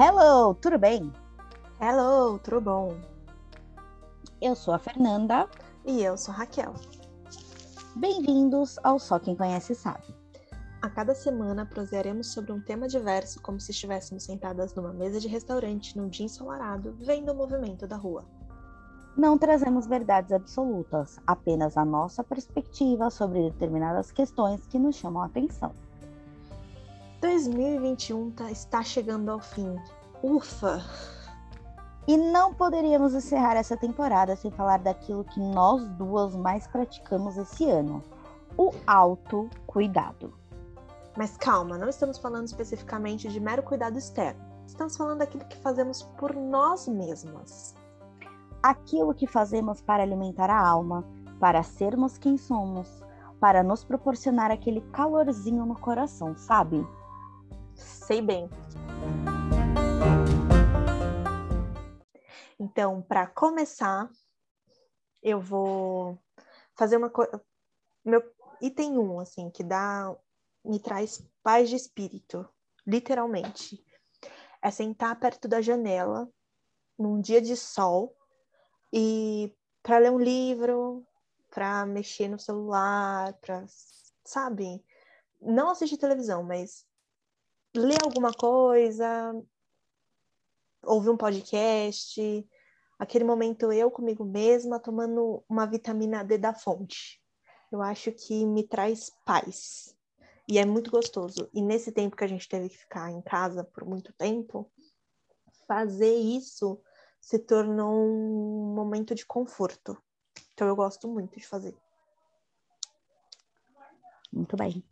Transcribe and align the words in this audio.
Hello, 0.00 0.54
tudo 0.54 0.78
bem? 0.78 1.12
Hello, 1.80 2.38
tudo 2.38 2.60
bom? 2.60 2.96
Eu 4.40 4.54
sou 4.54 4.72
a 4.72 4.78
Fernanda. 4.78 5.48
E 5.84 6.04
eu 6.04 6.16
sou 6.16 6.32
a 6.32 6.36
Raquel. 6.36 6.72
Bem-vindos 7.96 8.78
ao 8.84 9.00
Só 9.00 9.18
Quem 9.18 9.34
Conhece 9.34 9.74
Sabe. 9.74 10.04
A 10.80 10.88
cada 10.88 11.16
semana 11.16 11.66
prosearemos 11.66 12.32
sobre 12.32 12.52
um 12.52 12.60
tema 12.60 12.86
diverso, 12.86 13.42
como 13.42 13.58
se 13.58 13.72
estivéssemos 13.72 14.22
sentadas 14.22 14.72
numa 14.72 14.92
mesa 14.92 15.18
de 15.18 15.26
restaurante 15.26 15.98
num 15.98 16.08
dia 16.08 16.26
ensolarado, 16.26 16.94
vendo 17.00 17.32
o 17.32 17.34
movimento 17.34 17.84
da 17.84 17.96
rua. 17.96 18.24
Não 19.16 19.36
trazemos 19.36 19.88
verdades 19.88 20.30
absolutas, 20.30 21.18
apenas 21.26 21.76
a 21.76 21.84
nossa 21.84 22.22
perspectiva 22.22 23.10
sobre 23.10 23.50
determinadas 23.50 24.12
questões 24.12 24.64
que 24.68 24.78
nos 24.78 24.94
chamam 24.94 25.24
a 25.24 25.26
atenção. 25.26 25.72
2021 27.20 28.30
tá, 28.30 28.50
está 28.50 28.82
chegando 28.82 29.30
ao 29.30 29.40
fim. 29.40 29.76
Ufa! 30.22 30.82
E 32.06 32.16
não 32.16 32.54
poderíamos 32.54 33.12
encerrar 33.12 33.56
essa 33.56 33.76
temporada 33.76 34.36
sem 34.36 34.50
falar 34.50 34.78
daquilo 34.78 35.24
que 35.24 35.40
nós 35.40 35.86
duas 35.90 36.34
mais 36.36 36.66
praticamos 36.66 37.36
esse 37.36 37.68
ano: 37.68 38.02
o 38.56 38.72
autocuidado. 38.86 40.32
Mas 41.16 41.36
calma, 41.36 41.76
não 41.76 41.88
estamos 41.88 42.18
falando 42.18 42.46
especificamente 42.46 43.28
de 43.28 43.40
mero 43.40 43.62
cuidado 43.62 43.98
externo. 43.98 44.40
Estamos 44.66 44.96
falando 44.96 45.18
daquilo 45.18 45.44
que 45.46 45.56
fazemos 45.56 46.02
por 46.16 46.34
nós 46.34 46.86
mesmas. 46.86 47.74
Aquilo 48.62 49.14
que 49.14 49.26
fazemos 49.26 49.80
para 49.80 50.02
alimentar 50.02 50.50
a 50.50 50.66
alma, 50.66 51.04
para 51.40 51.62
sermos 51.62 52.16
quem 52.16 52.36
somos, 52.36 53.02
para 53.40 53.62
nos 53.62 53.82
proporcionar 53.82 54.50
aquele 54.50 54.80
calorzinho 54.92 55.66
no 55.66 55.78
coração, 55.78 56.36
sabe? 56.36 56.86
Sei 58.08 58.22
bem. 58.22 58.48
Então, 62.58 63.02
para 63.02 63.26
começar, 63.26 64.10
eu 65.22 65.38
vou 65.38 66.18
fazer 66.74 66.96
uma 66.96 67.10
coisa. 67.10 67.38
Meu 68.02 68.22
item 68.62 68.98
1, 68.98 69.02
um, 69.02 69.20
assim, 69.20 69.50
que 69.50 69.62
dá. 69.62 70.16
me 70.64 70.80
traz 70.80 71.22
paz 71.42 71.68
de 71.68 71.76
espírito, 71.76 72.48
literalmente. 72.86 73.78
É 74.62 74.70
sentar 74.70 75.20
perto 75.20 75.46
da 75.46 75.60
janela, 75.60 76.26
num 76.98 77.20
dia 77.20 77.42
de 77.42 77.54
sol, 77.54 78.16
e 78.90 79.54
para 79.82 79.98
ler 79.98 80.12
um 80.12 80.18
livro, 80.18 81.06
para 81.50 81.84
mexer 81.84 82.28
no 82.28 82.38
celular, 82.38 83.34
para, 83.34 83.66
sabe? 84.24 84.82
Não 85.42 85.68
assistir 85.68 85.98
televisão, 85.98 86.42
mas 86.42 86.87
ler 87.74 88.02
alguma 88.02 88.32
coisa, 88.32 89.34
ouvir 90.82 91.10
um 91.10 91.16
podcast, 91.16 92.48
aquele 92.98 93.24
momento 93.24 93.72
eu 93.72 93.90
comigo 93.90 94.24
mesma 94.24 94.80
tomando 94.80 95.44
uma 95.48 95.66
vitamina 95.66 96.24
D 96.24 96.38
da 96.38 96.54
fonte. 96.54 97.20
Eu 97.70 97.82
acho 97.82 98.12
que 98.12 98.46
me 98.46 98.66
traz 98.66 99.10
paz. 99.24 99.94
E 100.48 100.58
é 100.58 100.64
muito 100.64 100.90
gostoso. 100.90 101.48
E 101.52 101.60
nesse 101.60 101.92
tempo 101.92 102.16
que 102.16 102.24
a 102.24 102.28
gente 102.28 102.48
teve 102.48 102.70
que 102.70 102.78
ficar 102.78 103.10
em 103.10 103.20
casa 103.20 103.62
por 103.62 103.84
muito 103.84 104.12
tempo, 104.14 104.70
fazer 105.66 106.14
isso 106.14 106.80
se 107.20 107.38
tornou 107.38 107.92
um 107.92 108.74
momento 108.74 109.14
de 109.14 109.26
conforto. 109.26 109.96
Então 110.54 110.66
eu 110.66 110.74
gosto 110.74 111.06
muito 111.06 111.38
de 111.38 111.46
fazer. 111.46 111.76
Muito 114.32 114.56
bem. 114.56 114.82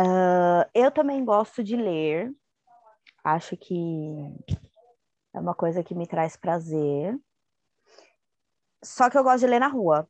Uh, 0.00 0.64
eu 0.72 0.90
também 0.90 1.22
gosto 1.24 1.62
de 1.62 1.76
ler. 1.76 2.32
Acho 3.22 3.54
que 3.54 3.74
é 5.34 5.38
uma 5.38 5.54
coisa 5.54 5.84
que 5.84 5.94
me 5.94 6.06
traz 6.06 6.36
prazer. 6.36 7.18
Só 8.82 9.10
que 9.10 9.18
eu 9.18 9.22
gosto 9.22 9.40
de 9.40 9.46
ler 9.46 9.60
na 9.60 9.68
rua. 9.68 10.08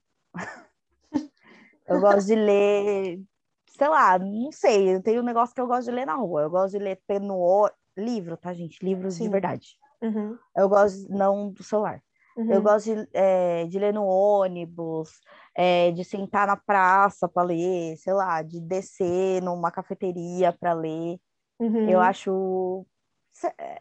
eu 1.89 2.01
gosto 2.01 2.29
de 2.29 2.37
ler, 2.37 3.21
sei 3.67 3.89
lá, 3.89 4.17
não 4.17 4.53
sei. 4.53 4.95
Eu 4.95 5.03
tenho 5.03 5.23
um 5.23 5.25
negócio 5.25 5.53
que 5.53 5.61
eu 5.61 5.67
gosto 5.67 5.87
de 5.87 5.91
ler 5.91 6.07
na 6.07 6.15
rua. 6.15 6.43
Eu 6.43 6.51
gosto 6.51 6.79
de 6.79 6.79
ler 6.79 7.01
no 7.21 7.69
livro, 7.97 8.37
tá, 8.37 8.55
gente? 8.55 8.85
Livros 8.85 9.15
Sim. 9.15 9.25
de 9.25 9.29
verdade. 9.31 9.77
Uhum. 10.01 10.39
Eu 10.57 10.69
gosto, 10.69 11.11
não 11.11 11.51
do 11.51 11.65
celular. 11.65 12.01
Uhum. 12.37 12.53
Eu 12.53 12.63
gosto 12.63 12.95
de, 12.95 13.09
é, 13.13 13.67
de, 13.67 13.79
ler 13.79 13.93
no 13.93 14.05
ônibus, 14.05 15.21
é, 15.63 15.91
de 15.91 16.03
sentar 16.05 16.47
na 16.47 16.57
praça 16.57 17.29
para 17.29 17.49
ler, 17.49 17.95
sei 17.99 18.15
lá, 18.15 18.41
de 18.41 18.59
descer 18.63 19.43
numa 19.43 19.71
cafeteria 19.71 20.55
para 20.59 20.73
ler. 20.73 21.21
Uhum. 21.59 21.87
Eu 21.87 22.01
acho 22.01 22.87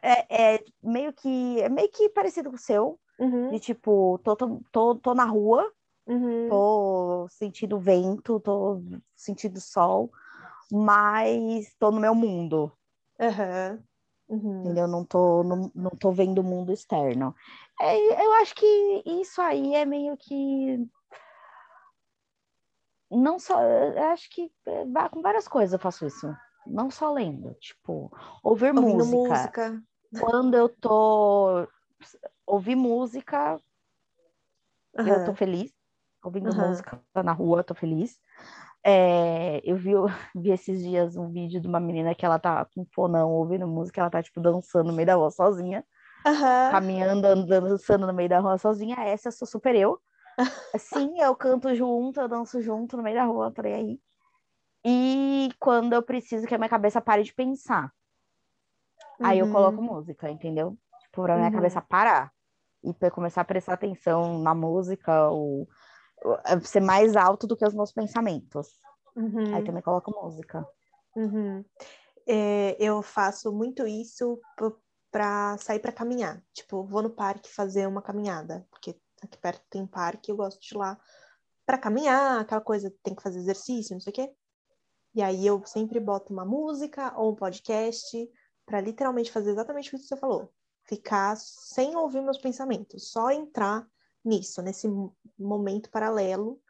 é, 0.01 0.55
é, 0.55 0.63
meio 0.83 1.13
que 1.13 1.61
é 1.61 1.69
meio 1.69 1.89
que 1.89 2.09
parecido 2.09 2.49
com 2.49 2.57
o 2.57 2.59
seu, 2.59 2.99
uhum. 3.17 3.51
de 3.51 3.61
tipo, 3.61 4.19
tô, 4.25 4.35
tô, 4.35 4.61
tô, 4.69 4.95
tô 4.95 5.13
na 5.13 5.23
rua, 5.23 5.71
uhum. 6.05 6.49
tô 6.49 7.27
sentindo 7.29 7.79
vento, 7.79 8.41
tô 8.41 8.81
sentindo 9.15 9.61
sol, 9.61 10.11
mas 10.69 11.73
tô 11.79 11.91
no 11.91 12.01
meu 12.01 12.13
mundo. 12.13 12.73
Uhum. 13.17 13.83
Uhum. 14.27 14.61
Entendeu? 14.63 14.87
Não 14.87 15.05
tô, 15.05 15.43
não, 15.43 15.71
não 15.73 15.91
tô 15.91 16.11
vendo 16.11 16.39
o 16.39 16.43
mundo 16.43 16.73
externo. 16.73 17.33
É, 17.79 18.25
eu 18.25 18.33
acho 18.33 18.53
que 18.53 19.01
isso 19.05 19.41
aí 19.41 19.75
é 19.75 19.85
meio 19.85 20.17
que. 20.17 20.85
Não 23.11 23.39
só. 23.39 23.61
Eu 23.61 24.03
acho 24.09 24.29
que 24.29 24.51
é, 24.67 24.85
com 25.09 25.21
várias 25.21 25.47
coisas 25.47 25.73
eu 25.73 25.79
faço 25.79 26.05
isso. 26.05 26.31
Não 26.67 26.91
só 26.91 27.11
lendo. 27.11 27.53
Tipo, 27.55 28.11
ouvir 28.43 28.75
Ouvindo 28.75 29.05
música. 29.05 29.71
música. 29.71 29.83
Quando 30.19 30.55
eu 30.55 30.69
tô. 30.69 31.67
Ouvir 32.45 32.75
música, 32.75 33.59
uhum. 34.97 35.07
eu 35.07 35.25
tô 35.25 35.33
feliz. 35.33 35.71
Ouvindo 36.23 36.51
uhum. 36.51 36.67
música 36.67 37.01
na 37.23 37.31
rua, 37.31 37.59
eu 37.59 37.63
tô 37.63 37.73
feliz. 37.73 38.19
É, 38.83 39.61
eu 39.63 39.75
vi, 39.75 39.91
vi 40.35 40.51
esses 40.51 40.81
dias 40.81 41.15
um 41.15 41.29
vídeo 41.29 41.59
de 41.59 41.67
uma 41.67 41.79
menina 41.79 42.15
que 42.15 42.25
ela 42.25 42.39
tá 42.39 42.65
com 42.73 42.85
fonão 42.93 43.31
ouvindo 43.31 43.67
música, 43.67 44.01
ela 44.01 44.09
tá, 44.09 44.21
tipo, 44.21 44.39
dançando 44.39 44.87
no 44.87 44.93
meio 44.93 45.07
da 45.07 45.15
rua 45.15 45.31
sozinha. 45.31 45.83
Uhum. 46.25 46.71
Caminhando, 46.71 47.25
andando, 47.25 47.69
dançando 47.69 48.07
no 48.07 48.13
meio 48.13 48.29
da 48.29 48.39
rua 48.39 48.57
sozinha. 48.57 48.95
Essa 48.99 49.31
sou 49.31 49.47
super 49.47 49.75
eu. 49.75 49.99
Sim, 50.77 51.19
eu 51.21 51.35
canto 51.35 51.73
junto, 51.75 52.19
eu 52.19 52.27
danço 52.27 52.61
junto 52.61 52.95
no 52.97 53.03
meio 53.03 53.15
da 53.15 53.25
rua, 53.25 53.51
tô 53.51 53.61
aí. 53.61 53.99
E 54.85 55.49
quando 55.59 55.93
eu 55.93 56.01
preciso 56.01 56.47
que 56.47 56.55
a 56.55 56.57
minha 56.57 56.69
cabeça 56.69 57.01
pare 57.01 57.23
de 57.23 57.33
pensar. 57.33 57.93
Uhum. 59.19 59.25
Aí 59.25 59.39
eu 59.39 59.45
uhum. 59.45 59.51
coloco 59.51 59.81
música, 59.81 60.29
entendeu? 60.29 60.77
Tipo, 61.01 61.23
pra 61.23 61.35
minha 61.35 61.47
uhum. 61.47 61.55
cabeça 61.55 61.81
parar. 61.81 62.31
E 62.83 62.93
pra 62.93 63.11
começar 63.11 63.41
a 63.41 63.45
prestar 63.45 63.73
atenção 63.73 64.39
na 64.39 64.55
música, 64.55 65.29
ou 65.29 65.67
é, 66.45 66.59
ser 66.61 66.79
mais 66.79 67.15
alto 67.15 67.45
do 67.45 67.57
que 67.57 67.65
os 67.65 67.73
meus 67.73 67.91
pensamentos. 67.91 68.79
Uhum. 69.15 69.53
Aí 69.53 69.63
também 69.63 69.81
coloco 69.81 70.11
música. 70.11 70.65
Uhum. 71.15 71.65
É, 72.27 72.77
eu 72.79 73.01
faço 73.01 73.51
muito 73.51 73.85
isso 73.85 74.39
para 75.11 75.57
sair 75.57 75.79
para 75.79 75.91
caminhar. 75.91 76.41
Tipo, 76.53 76.85
vou 76.85 77.01
no 77.01 77.09
parque 77.09 77.53
fazer 77.53 77.87
uma 77.87 78.01
caminhada, 78.01 78.65
porque 78.71 78.95
aqui 79.25 79.37
perto 79.37 79.63
tem 79.69 79.85
parque, 79.85 80.31
eu 80.31 80.35
gosto 80.35 80.59
de 80.61 80.73
ir 80.73 80.77
lá 80.77 80.99
para 81.65 81.77
caminhar, 81.77 82.39
aquela 82.39 82.61
coisa, 82.61 82.93
tem 83.03 83.13
que 83.13 83.21
fazer 83.21 83.39
exercício, 83.39 83.93
não 83.93 84.01
sei 84.01 84.11
o 84.11 84.13
quê. 84.13 84.33
E 85.13 85.21
aí 85.21 85.45
eu 85.45 85.63
sempre 85.65 85.99
boto 85.99 86.33
uma 86.33 86.45
música 86.45 87.13
ou 87.15 87.31
um 87.31 87.35
podcast 87.35 88.29
para 88.65 88.81
literalmente 88.81 89.31
fazer 89.31 89.51
exatamente 89.51 89.89
o 89.89 89.99
que 89.99 90.03
você 90.05 90.17
falou. 90.17 90.51
Ficar 90.83 91.35
sem 91.37 91.95
ouvir 91.95 92.21
meus 92.21 92.37
pensamentos, 92.37 93.11
só 93.11 93.31
entrar 93.31 93.87
nisso, 94.23 94.61
nesse 94.61 94.87
momento 95.37 95.89
paralelo, 95.89 96.61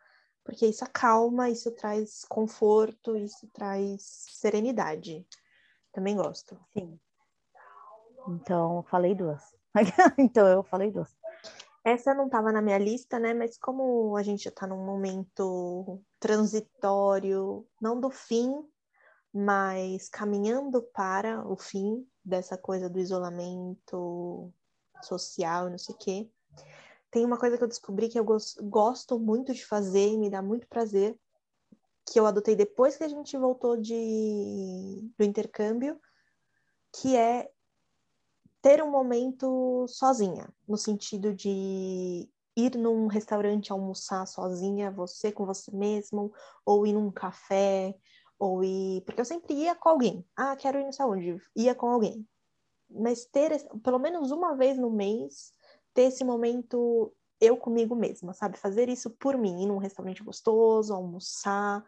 porque 0.44 0.66
isso 0.66 0.84
acalma, 0.84 1.50
isso 1.50 1.72
traz 1.72 2.26
conforto, 2.26 3.16
isso 3.16 3.48
traz 3.54 4.02
serenidade. 4.32 5.26
Também 5.92 6.16
gosto. 6.16 6.60
Sim. 6.74 7.00
Então, 8.28 8.84
falei 8.90 9.16
duas. 9.16 9.42
então, 10.18 10.48
eu 10.48 10.64
falei 10.64 10.92
duas. 10.92 11.16
Essa 11.90 12.14
não 12.14 12.26
estava 12.26 12.52
na 12.52 12.62
minha 12.62 12.78
lista, 12.78 13.18
né? 13.18 13.34
Mas 13.34 13.58
como 13.58 14.16
a 14.16 14.22
gente 14.22 14.44
já 14.44 14.50
está 14.50 14.68
num 14.68 14.86
momento 14.86 16.00
transitório, 16.20 17.66
não 17.82 18.00
do 18.00 18.12
fim, 18.12 18.64
mas 19.34 20.08
caminhando 20.08 20.84
para 20.94 21.44
o 21.48 21.58
fim 21.58 22.08
dessa 22.24 22.56
coisa 22.58 22.88
do 22.88 23.00
isolamento 23.00 24.54
social, 25.02 25.70
não 25.70 25.80
sei 25.80 25.96
o 25.96 25.98
quê, 25.98 26.30
tem 27.10 27.26
uma 27.26 27.40
coisa 27.40 27.58
que 27.58 27.64
eu 27.64 27.68
descobri 27.68 28.08
que 28.08 28.20
eu 28.20 28.26
gosto 28.64 29.20
muito 29.20 29.52
de 29.52 29.66
fazer 29.66 30.10
e 30.10 30.18
me 30.18 30.30
dá 30.30 30.44
muito 30.44 30.68
prazer, 30.68 31.18
que 32.06 32.20
eu 32.20 32.26
adotei 32.28 32.56
depois 32.56 32.98
que 32.98 33.04
a 33.04 33.08
gente 33.08 33.36
voltou 33.36 33.76
de, 33.78 35.12
do 35.18 35.24
intercâmbio, 35.24 36.00
que 36.94 37.16
é 37.16 37.50
ter 38.62 38.84
um 38.84 38.92
momento 38.92 39.86
sozinha, 39.88 40.54
no 40.68 40.78
sentido 40.78 41.34
de 41.34 42.30
ir 42.56 42.76
num 42.78 43.08
restaurante 43.08 43.72
almoçar 43.72 44.26
sozinha, 44.28 44.92
você 44.92 45.32
com 45.32 45.46
você 45.46 45.72
mesmo, 45.76 46.34
ou 46.66 46.86
ir 46.86 46.94
num 46.94 47.12
café, 47.12 47.96
ou 48.38 48.64
ir. 48.64 49.02
Porque 49.06 49.22
eu 49.22 49.26
sempre 49.26 49.54
ia 49.54 49.76
com 49.76 49.90
alguém. 49.90 50.26
Ah, 50.36 50.56
quero 50.56 50.80
ir 50.80 50.86
no 50.86 50.94
saúde, 50.94 51.38
ia 51.56 51.76
com 51.76 51.88
alguém. 51.88 52.28
mas 52.90 53.26
ter 53.26 53.68
pelo 53.84 54.00
menos 54.00 54.32
uma 54.32 54.56
vez 54.56 54.78
no 54.78 54.90
mês 54.90 55.54
ter 55.94 56.04
esse 56.04 56.24
momento 56.24 57.14
eu 57.42 57.56
comigo 57.58 57.96
mesma, 57.96 58.34
sabe? 58.34 58.58
Fazer 58.58 58.90
isso 58.90 59.12
por 59.12 59.38
mim, 59.38 59.64
ir 59.64 59.68
num 59.68 59.78
restaurante 59.78 60.24
gostoso, 60.24 60.94
almoçar, 60.94 61.86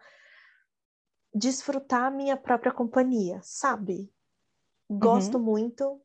desfrutar 1.33 2.12
minha 2.13 2.38
própria 2.38 2.71
companhia, 2.71 3.39
sabe? 3.44 4.12
Gosto 4.89 5.39
muito 5.39 6.01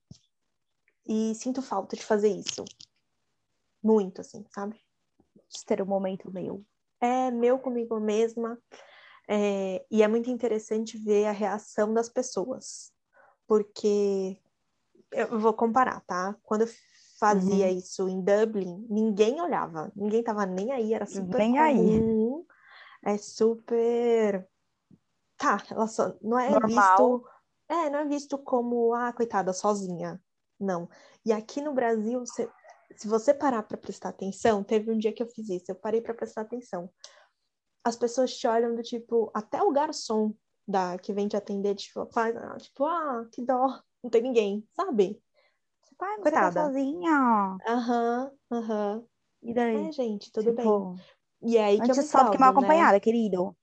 e 1.06 1.35
sinto 1.35 1.62
falta 1.62 1.97
de 1.97 2.05
fazer 2.05 2.29
isso. 2.29 2.64
Muito, 3.82 4.20
assim, 4.20 4.44
sabe? 4.55 4.81
De 5.49 5.64
ter 5.64 5.81
um 5.82 5.87
momento 5.87 6.31
meu. 6.32 6.64
é 7.00 7.31
meu 7.31 7.58
comigo 7.58 7.99
mesma. 8.00 8.58
é, 9.29 9.85
e 9.91 10.03
é 10.03 10.08
muito 10.08 10.31
interessante 10.31 10.97
ver 10.99 11.26
a 11.26 11.32
reação 11.32 11.93
das 11.93 12.08
pessoas, 12.08 12.93
porque 13.47 14.41
eu 15.12 15.38
vou 15.38 15.53
comparar, 15.55 16.00
tá? 16.06 16.37
Quando 16.43 16.62
eu 16.62 16.69
fazia 17.19 17.70
Uhum. 17.70 17.79
isso 17.79 18.09
em 18.09 18.20
Dublin, 18.23 18.87
ninguém 18.88 19.41
olhava, 19.41 19.91
ninguém 19.97 20.23
tava 20.23 20.44
nem 20.47 20.73
aí, 20.73 20.93
era 20.94 21.06
super 21.06 21.38
Nem 21.38 21.59
aí. 21.59 21.76
comum, 21.76 22.47
é 23.05 23.17
super. 23.19 24.49
Tá, 25.37 25.62
ela 25.70 25.87
só 25.87 26.14
não 26.23 26.38
é 26.38 26.50
Normal. 26.50 26.97
visto. 26.97 27.29
É, 27.69 27.91
não 27.91 27.99
é 28.00 28.05
visto 28.06 28.38
como, 28.38 28.94
ah, 28.94 29.12
coitada, 29.12 29.52
sozinha. 29.52 30.23
Não. 30.58 30.88
E 31.25 31.32
aqui 31.32 31.61
no 31.61 31.73
Brasil, 31.75 32.20
você- 32.20 32.49
se 32.97 33.06
você 33.08 33.35
parar 33.35 33.62
para 33.62 33.76
prestar 33.76 34.11
atenção, 34.11 34.62
teve 34.64 34.91
um 34.91 34.99
dia 34.99 35.12
que 35.12 35.23
eu 35.23 35.29
fiz 35.29 35.49
isso, 35.49 35.70
eu 35.70 35.75
parei 35.75 36.00
para 36.00 36.14
prestar 36.14 36.43
atenção. 36.43 36.91
As 37.85 37.97
pessoas 37.97 38.37
te 38.37 38.47
olham 38.47 38.75
do 38.75 38.82
tipo, 38.82 39.31
até 39.35 39.62
o 39.62 39.70
garçom 39.73 40.35
da 40.67 40.99
que 40.99 41.12
vem 41.12 41.29
te 41.29 41.37
atender, 41.37 41.75
tipo, 41.76 42.06
faz, 42.12 42.35
ah, 42.37 42.56
tipo, 42.58 42.85
ah, 42.85 43.29
que 43.32 43.43
dó, 43.44 43.81
não 44.03 44.11
tem 44.11 44.23
ninguém, 44.23 44.67
sabe? 44.75 45.23
Pai, 45.97 46.17
você 46.17 46.23
tá 46.23 46.31
Coitada. 46.31 46.62
sozinha. 46.62 47.56
Aham, 47.67 48.31
aham. 48.50 49.05
E 49.43 49.55
daí? 49.55 49.88
É, 49.88 49.93
gente, 49.93 50.32
tudo 50.32 50.52
bem. 50.52 50.67
Tipo, 50.67 50.97
E 51.43 51.56
é 51.56 51.64
aí 51.64 51.81
que 51.81 51.91
eu 51.93 51.97
me 51.97 52.02
só 52.02 52.25
do 52.25 52.31
que 52.31 52.38
mal 52.38 52.49
salvo, 52.49 52.61
né? 52.61 52.69
acompanhada, 52.69 53.00
querido. 53.00 53.56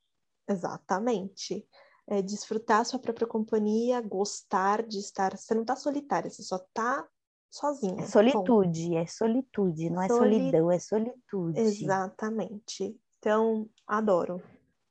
Exatamente. 0.48 1.68
É 2.08 2.22
desfrutar 2.22 2.82
a 2.82 2.84
sua 2.86 3.00
própria 3.00 3.26
companhia, 3.26 4.02
gostar 4.02 4.84
de 4.84 5.00
estar. 5.00 5.38
Você 5.38 5.56
não 5.56 5.64
tá 5.64 5.76
solitária, 5.76 6.30
você 6.30 6.44
só 6.44 6.60
tá 6.74 7.08
sozinha. 7.50 8.04
É 8.04 8.06
solitude, 8.06 8.96
é 8.96 9.06
solitude, 9.06 9.90
não 9.90 10.02
é 10.02 10.08
Soli- 10.10 10.36
solidão, 10.36 10.72
é 10.72 10.80
solitude. 10.80 11.62
Exatamente. 11.62 13.00
Então, 13.20 13.70
adoro. 13.88 14.42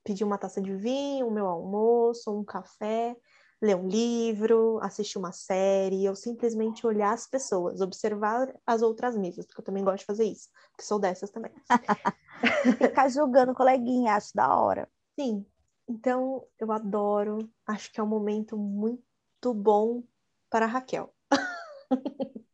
Pedir 0.04 0.24
uma 0.24 0.38
taça 0.38 0.60
de 0.60 0.74
vinho, 0.74 1.28
o 1.28 1.30
meu 1.30 1.46
almoço, 1.46 2.36
um 2.36 2.42
café, 2.44 3.16
ler 3.60 3.76
um 3.76 3.86
livro, 3.86 4.80
assistir 4.82 5.18
uma 5.18 5.30
série, 5.30 6.08
ou 6.08 6.16
simplesmente 6.16 6.84
olhar 6.84 7.12
as 7.12 7.28
pessoas, 7.28 7.80
observar 7.80 8.52
as 8.66 8.82
outras 8.82 9.16
mesas, 9.16 9.46
porque 9.46 9.60
eu 9.60 9.64
também 9.64 9.84
gosto 9.84 9.98
de 10.00 10.06
fazer 10.06 10.24
isso, 10.24 10.48
porque 10.70 10.82
sou 10.82 10.98
dessas 10.98 11.30
também. 11.30 11.52
Ficar 12.78 13.08
julgando 13.08 13.54
coleguinha, 13.54 14.14
acho 14.16 14.34
da 14.34 14.52
hora. 14.56 14.88
Sim, 15.18 15.46
então 15.88 16.46
eu 16.58 16.70
adoro, 16.72 17.50
acho 17.66 17.92
que 17.92 18.00
é 18.00 18.02
um 18.02 18.06
momento 18.06 18.56
muito 18.56 19.52
bom 19.54 20.02
para 20.50 20.66
a 20.66 20.68
Raquel, 20.68 21.12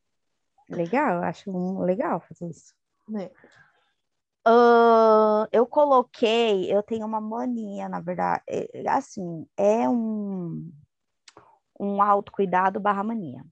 Legal, 0.69 1.23
acho 1.23 1.51
um- 1.51 1.81
legal 1.81 2.21
fazer 2.21 2.49
isso. 2.51 2.75
né? 3.09 3.31
Ahn, 4.45 5.47
eu 5.53 5.67
coloquei, 5.67 6.73
eu 6.73 6.83
tenho 6.83 7.07
uma 7.07 7.21
mania, 7.21 7.89
na 7.89 8.01
verdade, 8.01 8.43
é- 8.49 8.83
é 8.83 8.89
assim, 8.89 9.47
é 9.57 9.89
um, 9.89 10.71
um 11.79 12.03
autocuidado 12.03 12.81
barra 12.81 13.03
mania. 13.03 13.45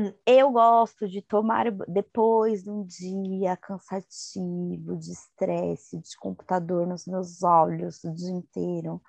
Hum. 0.00 0.14
Eu 0.24 0.50
gosto 0.50 1.06
de 1.06 1.20
tomar, 1.20 1.70
depois 1.86 2.62
de 2.62 2.70
um 2.70 2.82
dia 2.86 3.54
cansativo, 3.54 4.96
de 4.96 5.12
estresse, 5.12 5.98
de 5.98 6.16
computador 6.16 6.86
nos 6.86 7.06
meus 7.06 7.42
olhos 7.42 8.02
o 8.02 8.14
dia 8.14 8.30
inteiro, 8.30 9.02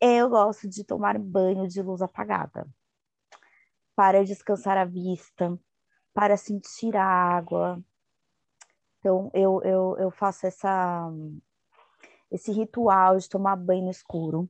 eu 0.00 0.30
gosto 0.30 0.66
de 0.66 0.82
tomar 0.82 1.18
banho 1.18 1.68
de 1.68 1.82
luz 1.82 2.00
apagada, 2.00 2.66
para 3.94 4.24
descansar 4.24 4.78
a 4.78 4.86
vista, 4.86 5.58
para 6.14 6.38
sentir 6.38 6.96
a 6.96 7.04
água, 7.04 7.84
então, 9.04 9.30
eu, 9.34 9.60
eu, 9.62 9.96
eu 9.98 10.10
faço 10.10 10.46
essa, 10.46 11.12
esse 12.32 12.50
ritual 12.50 13.18
de 13.18 13.28
tomar 13.28 13.54
banho 13.54 13.84
no 13.84 13.90
escuro. 13.90 14.48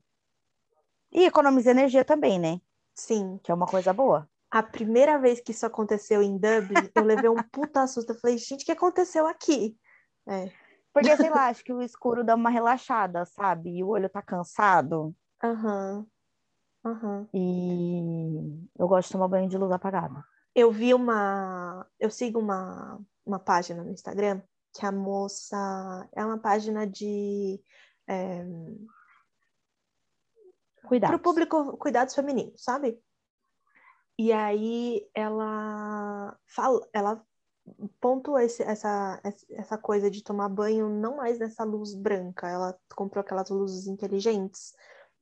E 1.11 1.25
economiza 1.25 1.73
energia 1.73 2.05
também, 2.05 2.39
né? 2.39 2.61
Sim, 2.95 3.41
Que 3.43 3.51
é 3.51 3.55
uma 3.55 3.67
coisa 3.67 3.93
boa. 3.93 4.31
A 4.55 4.63
primeira 4.63 5.19
vez 5.19 5.41
que 5.41 5.51
isso 5.51 5.67
aconteceu 5.67 6.23
em 6.23 6.39
Dublin, 6.39 6.89
eu 6.95 7.03
levei 7.03 7.29
um 7.29 7.43
puta 7.43 7.85
susto, 7.89 8.13
eu 8.13 8.21
falei, 8.21 8.39
gente, 8.39 8.63
o 8.63 8.65
que 8.65 8.71
aconteceu 8.71 9.27
aqui? 9.27 9.77
É, 10.29 10.49
Porque, 10.93 11.17
sei 11.17 11.29
lá, 11.29 11.49
acho 11.49 11.65
que 11.65 11.73
o 11.73 11.83
escuro 11.83 12.23
dá 12.23 12.37
uma 12.37 12.51
relaxada, 12.51 13.25
sabe? 13.27 13.79
E 13.79 13.83
o 13.83 13.89
olho 13.89 14.09
tá 14.09 14.23
cansado. 14.23 15.13
aham, 15.43 16.07
aham. 16.85 17.29
E 17.35 18.69
eu 18.79 18.87
gosto 18.87 19.09
de 19.09 19.15
tomar 19.15 19.27
banho 19.27 19.49
de 19.49 19.59
luz 19.59 19.73
apagada. 19.73 20.25
Eu 20.55 20.71
vi 20.71 20.95
uma. 20.95 21.85
Eu 21.99 22.09
sigo 22.09 22.39
uma, 22.39 23.01
uma 23.27 23.41
página 23.41 23.83
no 23.83 23.91
Instagram 23.91 24.41
que 24.73 24.87
a 24.87 24.93
moça. 24.93 26.09
É 26.15 26.25
uma 26.25 26.39
página 26.39 26.87
de. 26.87 27.61
É, 28.09 28.45
Cuidado. 30.87 31.11
para 31.11 31.17
o 31.17 31.23
público 31.23 31.77
cuidados 31.77 32.15
femininos, 32.15 32.63
sabe? 32.63 33.03
E 34.19 34.33
aí 34.33 35.09
ela 35.15 36.39
fala, 36.47 36.81
ela 36.93 37.25
pontua 38.01 38.45
esse, 38.45 38.63
essa, 38.63 39.21
essa 39.51 39.79
coisa 39.79 40.11
de 40.11 40.23
tomar 40.23 40.49
banho 40.49 40.89
não 40.89 41.17
mais 41.17 41.39
nessa 41.39 41.65
luz 41.65 41.95
branca, 41.95 42.49
ela 42.49 42.79
comprou 42.95 43.23
aquelas 43.23 43.51
luzes 43.51 43.87
inteligentes. 43.87 44.73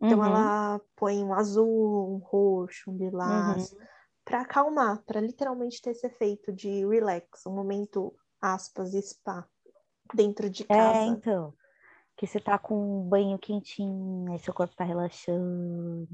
Então 0.04 0.22
Uhum, 0.22 0.24
ela 0.24 0.80
põe 0.96 1.22
um 1.24 1.32
azul, 1.34 2.14
um 2.14 2.18
roxo, 2.18 2.90
um 2.90 2.96
lilás, 2.96 3.70
uhum. 3.70 3.88
para 4.24 4.42
acalmar, 4.42 5.02
para 5.04 5.20
literalmente 5.20 5.80
ter 5.82 5.90
esse 5.90 6.06
efeito 6.06 6.52
de 6.52 6.86
relax, 6.86 7.46
um 7.46 7.54
momento, 7.54 8.14
aspas, 8.40 8.92
spa, 8.92 9.48
dentro 10.14 10.50
de 10.50 10.64
É, 10.68 11.04
casa. 11.04 11.06
então. 11.06 11.54
Que 12.16 12.26
você 12.26 12.40
tá 12.40 12.58
com 12.58 12.76
um 13.02 13.08
banho 13.08 13.38
quentinho, 13.38 14.32
aí 14.32 14.38
seu 14.38 14.54
corpo 14.54 14.76
tá 14.76 14.84
relaxando. 14.84 16.08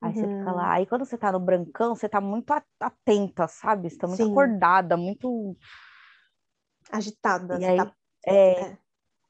Aí 0.00 0.14
você 0.14 0.28
fica 0.28 0.50
Uhum. 0.50 0.56
lá. 0.56 0.72
Aí 0.74 0.86
quando 0.86 1.04
você 1.04 1.16
tá 1.18 1.32
no 1.32 1.40
brancão, 1.40 1.94
você 1.94 2.08
tá 2.08 2.20
muito 2.20 2.52
atenta, 2.80 3.48
sabe? 3.48 3.90
Você 3.90 3.96
tá 3.98 4.06
muito 4.06 4.22
Sim. 4.22 4.30
acordada, 4.30 4.96
muito. 4.96 5.56
Agitada, 6.90 7.58
E 7.58 7.64
aí, 7.64 7.76
tá- 7.76 7.96
é, 8.26 8.76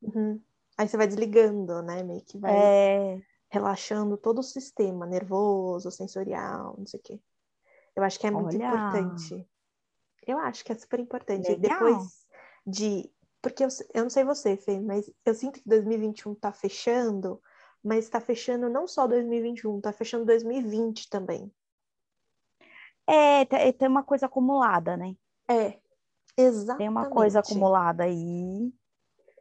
Uhum. 0.02 0.40
Aí 0.78 0.86
você 0.86 0.96
vai 0.96 1.06
desligando, 1.06 1.82
né? 1.82 2.02
Meio 2.02 2.22
que 2.22 2.38
vai 2.38 2.52
é, 2.54 3.18
relaxando 3.50 4.16
todo 4.18 4.40
o 4.40 4.42
sistema 4.42 5.06
nervoso, 5.06 5.90
sensorial, 5.90 6.74
não 6.76 6.86
sei 6.86 7.00
o 7.00 7.02
quê. 7.02 7.20
Eu 7.94 8.04
acho 8.04 8.18
que 8.20 8.26
é 8.26 8.30
muito 8.30 8.54
Olha. 8.54 8.66
importante. 8.66 9.48
Eu 10.26 10.38
acho 10.38 10.64
que 10.64 10.72
é 10.72 10.76
super 10.76 11.00
importante. 11.00 11.48
Legal. 11.48 11.78
Depois 11.78 12.26
de. 12.66 13.10
Porque 13.40 13.64
eu, 13.64 13.68
eu 13.94 14.02
não 14.02 14.10
sei 14.10 14.24
você, 14.24 14.56
Fê, 14.56 14.78
mas 14.80 15.10
eu 15.24 15.34
sinto 15.34 15.60
que 15.60 15.68
2021 15.68 16.34
tá 16.34 16.52
fechando, 16.52 17.40
mas 17.86 18.08
tá 18.08 18.20
fechando 18.20 18.68
não 18.68 18.86
só 18.88 19.06
2021, 19.06 19.80
tá 19.80 19.92
fechando 19.92 20.24
2020 20.24 21.08
também. 21.08 21.52
é, 23.06 23.44
te- 23.44 23.72
tem 23.74 23.86
uma 23.88 24.02
coisa 24.02 24.26
acumulada, 24.26 24.96
né? 24.96 25.14
É, 25.48 25.78
exatamente. 26.36 26.78
Tem 26.78 26.88
uma 26.88 27.08
coisa 27.08 27.38
acumulada 27.38 28.02
aí 28.02 28.72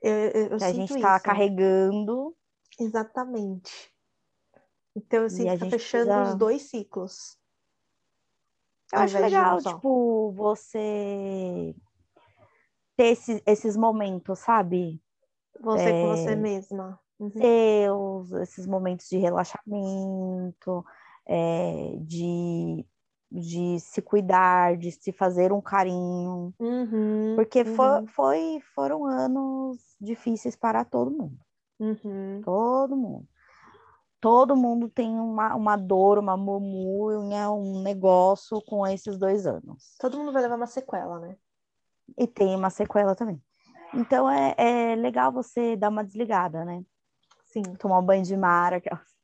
Eu, 0.04 0.14
eu, 0.14 0.48
eu 0.52 0.58
que 0.58 0.64
a 0.64 0.72
gente 0.72 0.94
tá 1.02 1.16
isso. 1.16 1.24
carregando. 1.26 2.36
Exatamente. 2.80 3.92
Então 4.96 5.22
eu 5.24 5.26
E 5.26 5.30
sinto 5.32 5.50
a 5.50 5.54
que 5.54 5.58
tá 5.58 5.66
gente 5.66 5.72
fechando 5.72 6.04
precisa- 6.06 6.32
os 6.34 6.36
dois 6.36 6.62
ciclos. 6.70 7.40
Eu 8.94 9.00
acho 9.00 9.20
legal, 9.20 9.58
tipo, 9.62 10.32
você 10.34 11.76
ter 12.96 13.08
esses, 13.08 13.42
esses 13.46 13.76
momentos, 13.76 14.40
sabe? 14.40 15.02
Você 15.60 15.92
com 15.94 16.08
É. 16.08 16.16
você 16.16 16.36
mesma. 16.36 17.00
Uhum. 17.20 17.32
Seus, 17.32 18.32
esses 18.34 18.68
momentos 18.68 19.08
de 19.08 19.18
relaxamento, 19.18 20.86
é, 21.26 21.96
de, 22.02 22.86
de 23.32 23.80
se 23.80 24.02
cuidar, 24.02 24.78
de 24.78 24.92
se 24.92 25.12
fazer 25.12 25.52
um 25.52 25.62
carinho. 25.62 26.54
Uhum, 26.60 27.34
Porque 27.36 27.64
uhum, 27.64 28.08
foi, 28.08 28.60
foram 28.74 29.06
anos 29.06 29.78
difíceis 30.00 30.56
para 30.56 30.84
todo 30.84 31.12
mundo. 31.12 31.38
uhum. 31.80 32.42
Todo 32.44 32.96
mundo. 32.96 33.28
Todo 34.20 34.56
mundo 34.56 34.90
tem 34.90 35.20
uma, 35.20 35.56
uma 35.56 35.76
dor, 35.76 36.18
uma 36.18 36.36
murmúria, 36.36 37.52
um 37.52 37.84
negócio 37.84 38.60
com 38.66 38.86
esses 38.88 39.18
dois 39.18 39.46
anos. 39.46 39.96
Todo 40.00 40.18
mundo 40.18 40.32
vai 40.32 40.42
levar 40.42 40.56
uma 40.56 40.66
sequela, 40.66 41.20
né? 41.20 41.38
E 42.18 42.28
tem 42.28 42.56
uma 42.56 42.70
sequela 42.70 43.16
também. 43.16 43.42
Então 43.94 44.30
é, 44.30 44.56
é 44.58 44.96
legal 44.96 45.32
você 45.32 45.76
dar 45.76 45.90
uma 45.90 46.04
desligada, 46.04 46.66
né? 46.66 46.84
Sim. 47.56 47.76
Tomar 47.76 48.00
um 48.00 48.06
banho 48.06 48.24
de 48.24 48.36
mar. 48.36 48.74
aquelas- 48.74 49.16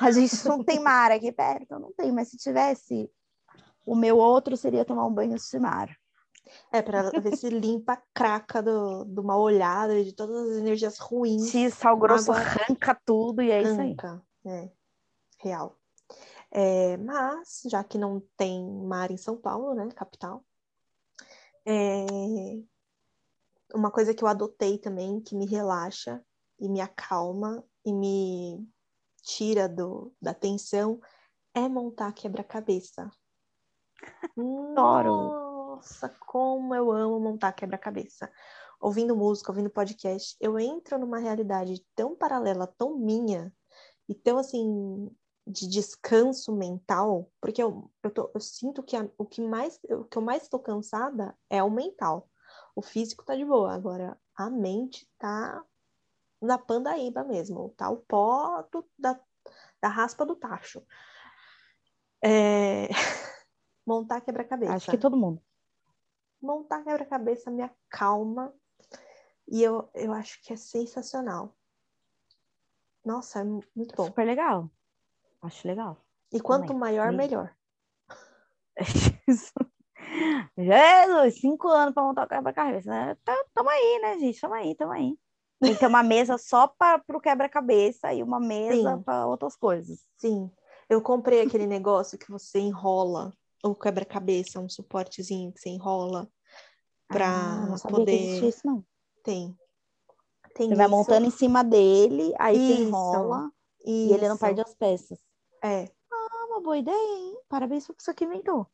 A 0.00 0.10
gente 0.10 0.46
não 0.46 0.62
tem 0.62 0.80
mar 0.80 1.10
aqui 1.10 1.32
perto, 1.32 1.78
não 1.78 1.92
tem, 1.92 2.12
mas 2.12 2.28
se 2.28 2.36
tivesse, 2.36 3.10
O 3.86 3.96
meu 3.96 4.18
outro 4.18 4.56
seria 4.56 4.84
tomar 4.84 5.06
um 5.06 5.12
banho 5.12 5.36
de 5.36 5.58
mar. 5.58 5.96
É, 6.72 6.82
para 6.82 7.10
ver 7.10 7.36
se 7.36 7.48
limpa 7.48 7.94
a 7.94 8.02
craca 8.12 8.62
do, 8.62 9.04
do 9.04 9.22
mal 9.22 9.40
olhado, 9.40 10.02
de 10.04 10.12
todas 10.12 10.50
as 10.50 10.56
energias 10.58 10.98
ruins. 10.98 11.50
Se 11.50 11.70
sal 11.70 11.96
grosso 11.96 12.32
Água... 12.32 12.44
arranca 12.44 13.00
tudo 13.04 13.40
e 13.40 13.50
é 13.50 13.60
arranca. 13.60 14.22
isso 14.42 14.48
aí. 14.48 14.62
É, 14.62 14.72
real. 15.38 15.78
É, 16.50 16.96
mas, 16.98 17.62
já 17.66 17.82
que 17.84 17.96
não 17.96 18.20
tem 18.36 18.68
mar 18.84 19.10
em 19.10 19.16
São 19.16 19.36
Paulo, 19.36 19.74
né, 19.74 19.88
capital, 19.94 20.44
é, 21.66 22.06
uma 23.74 23.90
coisa 23.90 24.12
que 24.12 24.24
eu 24.24 24.28
adotei 24.28 24.78
também, 24.78 25.20
que 25.20 25.36
me 25.36 25.46
relaxa 25.46 26.22
e 26.58 26.68
me 26.68 26.80
acalma 26.80 27.64
e 27.84 27.92
me 27.92 28.68
tira 29.22 29.68
do, 29.68 30.12
da 30.20 30.34
tensão, 30.34 31.00
é 31.54 31.68
montar 31.68 32.12
quebra-cabeça. 32.12 33.10
Adoro! 34.36 35.40
Nossa, 35.76 36.08
como 36.26 36.74
eu 36.74 36.90
amo 36.90 37.20
montar 37.20 37.52
quebra-cabeça. 37.52 38.30
Ouvindo 38.80 39.16
música, 39.16 39.50
ouvindo 39.50 39.70
podcast, 39.70 40.36
eu 40.40 40.58
entro 40.58 40.98
numa 40.98 41.18
realidade 41.18 41.84
tão 41.94 42.16
paralela, 42.16 42.66
tão 42.66 42.96
minha, 42.98 43.52
e 44.08 44.14
tão 44.14 44.38
assim, 44.38 45.08
de 45.46 45.68
descanso 45.68 46.52
mental, 46.52 47.30
porque 47.40 47.62
eu, 47.62 47.90
eu, 48.02 48.10
tô, 48.10 48.30
eu 48.34 48.40
sinto 48.40 48.82
que 48.82 48.96
a, 48.96 49.08
o 49.16 49.24
que 49.24 49.40
mais 49.40 49.78
o 49.88 50.04
que 50.04 50.18
eu 50.18 50.22
mais 50.22 50.42
estou 50.42 50.58
cansada 50.60 51.36
é 51.48 51.62
o 51.62 51.70
mental. 51.70 52.28
O 52.74 52.82
físico 52.82 53.24
tá 53.24 53.36
de 53.36 53.44
boa, 53.44 53.72
agora 53.72 54.18
a 54.34 54.50
mente 54.50 55.08
tá 55.18 55.64
na 56.40 56.58
pandaíba 56.58 57.24
mesmo, 57.24 57.70
tá 57.76 57.90
o 57.90 57.98
pó 57.98 58.62
do, 58.72 58.88
da, 58.98 59.20
da 59.80 59.88
raspa 59.88 60.24
do 60.24 60.36
tacho. 60.36 60.82
É... 62.22 62.88
Montar 63.86 64.20
quebra-cabeça. 64.20 64.74
Acho 64.74 64.90
que 64.90 64.98
todo 64.98 65.16
mundo 65.16 65.42
montar 66.40 66.82
quebra-cabeça 66.82 67.50
me 67.50 67.62
acalma 67.62 68.52
e 69.46 69.62
eu, 69.62 69.90
eu 69.94 70.12
acho 70.12 70.42
que 70.42 70.52
é 70.52 70.56
sensacional. 70.56 71.54
Nossa, 73.04 73.40
é 73.40 73.44
muito 73.44 73.94
bom. 73.96 74.06
Super 74.06 74.26
legal. 74.26 74.70
Acho 75.42 75.66
legal. 75.66 76.04
E 76.32 76.40
quanto 76.40 76.68
Também. 76.68 76.78
maior, 76.78 77.12
melhor. 77.12 77.54
Jesus, 80.56 81.40
cinco 81.40 81.68
anos 81.68 81.94
para 81.94 82.02
montar 82.02 82.24
o 82.24 82.28
quebra-cabeça. 82.28 82.90
Né? 82.90 83.16
Tamo 83.54 83.68
aí, 83.68 83.98
né, 84.02 84.18
gente? 84.18 84.40
Tamo 84.40 84.54
aí, 84.54 84.74
tamo 84.74 84.92
aí. 84.92 85.18
Tem 85.60 85.74
que 85.74 85.80
ter 85.80 85.86
uma 85.86 86.02
mesa 86.02 86.38
só 86.38 86.66
para 86.66 87.02
o 87.08 87.20
quebra-cabeça 87.20 88.14
e 88.14 88.22
uma 88.22 88.40
mesa 88.40 88.96
para 89.04 89.26
outras 89.26 89.54
coisas. 89.54 90.04
Sim. 90.16 90.50
Eu 90.88 91.02
comprei 91.02 91.42
aquele 91.42 91.66
negócio 91.66 92.18
que 92.18 92.30
você 92.30 92.58
enrola 92.58 93.32
o 93.62 93.74
quebra-cabeça, 93.74 94.58
um 94.58 94.68
suportezinho 94.68 95.52
que 95.52 95.60
você 95.60 95.68
enrola 95.68 96.26
para 97.06 97.74
ah, 97.74 97.88
poder. 97.88 98.42
isso, 98.42 98.66
não. 98.66 98.84
Tem. 99.22 99.56
Tem 100.54 100.66
você 100.68 100.72
isso. 100.72 100.76
vai 100.76 100.88
montando 100.88 101.26
em 101.26 101.30
cima 101.30 101.62
dele, 101.62 102.32
aí 102.38 102.56
isso. 102.56 102.76
você 102.76 102.82
enrola 102.82 103.50
isso. 103.80 103.86
e 103.86 104.12
ele 104.12 104.28
não 104.28 104.38
perde 104.38 104.62
as 104.62 104.74
peças. 104.74 105.18
É. 105.62 105.90
Ah, 106.10 106.46
uma 106.48 106.60
boa 106.62 106.78
ideia, 106.78 106.96
hein? 106.96 107.38
Parabéns 107.48 107.86
por 107.86 107.96
isso 107.98 108.14
que 108.14 108.24
inventou. 108.24 108.66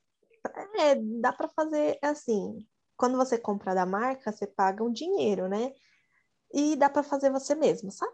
É, 0.76 0.94
dá 0.94 1.32
para 1.32 1.48
fazer 1.48 1.98
assim. 2.00 2.64
Quando 2.96 3.16
você 3.16 3.36
compra 3.36 3.74
da 3.74 3.84
marca, 3.84 4.32
você 4.32 4.46
paga 4.46 4.82
um 4.82 4.90
dinheiro, 4.90 5.48
né? 5.48 5.74
E 6.52 6.76
dá 6.76 6.88
para 6.88 7.02
fazer 7.02 7.30
você 7.30 7.54
mesmo, 7.54 7.90
sabe? 7.90 8.12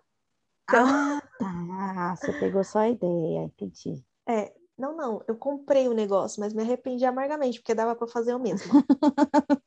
Então... 0.64 0.86
Ah, 0.86 1.22
tá. 1.38 2.16
Você 2.16 2.32
pegou 2.38 2.64
só 2.64 2.80
a 2.80 2.88
ideia, 2.88 3.44
entendi. 3.44 4.04
É, 4.28 4.52
não, 4.78 4.96
não, 4.96 5.22
eu 5.28 5.36
comprei 5.36 5.88
o 5.88 5.94
negócio, 5.94 6.40
mas 6.40 6.52
me 6.52 6.62
arrependi 6.62 7.04
amargamente, 7.04 7.60
porque 7.60 7.74
dava 7.74 7.94
para 7.94 8.06
fazer 8.06 8.34
o 8.34 8.38
mesmo. 8.38 8.72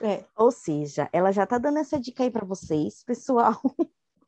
é. 0.00 0.24
Ou 0.36 0.50
seja, 0.50 1.08
ela 1.12 1.32
já 1.32 1.46
tá 1.46 1.58
dando 1.58 1.78
essa 1.78 1.98
dica 1.98 2.22
aí 2.22 2.30
para 2.30 2.46
vocês, 2.46 3.02
pessoal. 3.04 3.60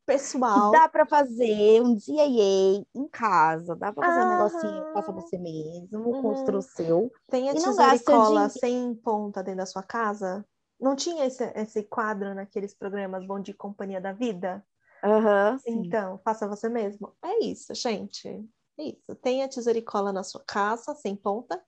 Pessoal. 0.05 0.71
dá 0.73 0.89
para 0.89 1.05
fazer 1.05 1.83
um 1.83 1.95
DIA 1.95 2.83
em 2.95 3.09
casa, 3.13 3.77
dá 3.77 3.93
para 3.93 4.07
fazer 4.07 4.21
ah, 4.21 4.25
um 4.25 4.29
negocinho, 4.31 4.93
faça 4.95 5.13
você 5.13 5.37
mesmo, 5.37 5.99
uhum. 5.99 6.23
construa 6.23 6.59
o 6.61 6.63
seu. 6.63 7.13
Tem 7.31 7.51
a 7.51 7.53
tesouricola 7.53 8.47
de... 8.47 8.59
sem 8.59 8.95
ponta 8.95 9.43
dentro 9.43 9.59
da 9.59 9.67
sua 9.67 9.83
casa? 9.83 10.47
Não 10.81 10.95
tinha 10.95 11.27
esse, 11.27 11.45
esse 11.55 11.83
quadro 11.83 12.35
naqueles 12.35 12.75
programas 12.75 13.27
Bom 13.27 13.41
de 13.41 13.53
Companhia 13.53 14.01
da 14.01 14.13
Vida? 14.13 14.65
Uhum, 15.05 15.59
então, 15.67 16.21
faça 16.25 16.49
você 16.49 16.69
mesmo. 16.69 17.15
É 17.23 17.45
isso, 17.45 17.75
gente. 17.75 18.29
É 18.79 18.83
isso. 18.83 19.15
Tenha 19.23 19.49
tesouricola 19.49 20.13
na 20.13 20.23
sua 20.23 20.43
casa, 20.47 20.95
sem 20.95 21.17
ponta. 21.17 21.61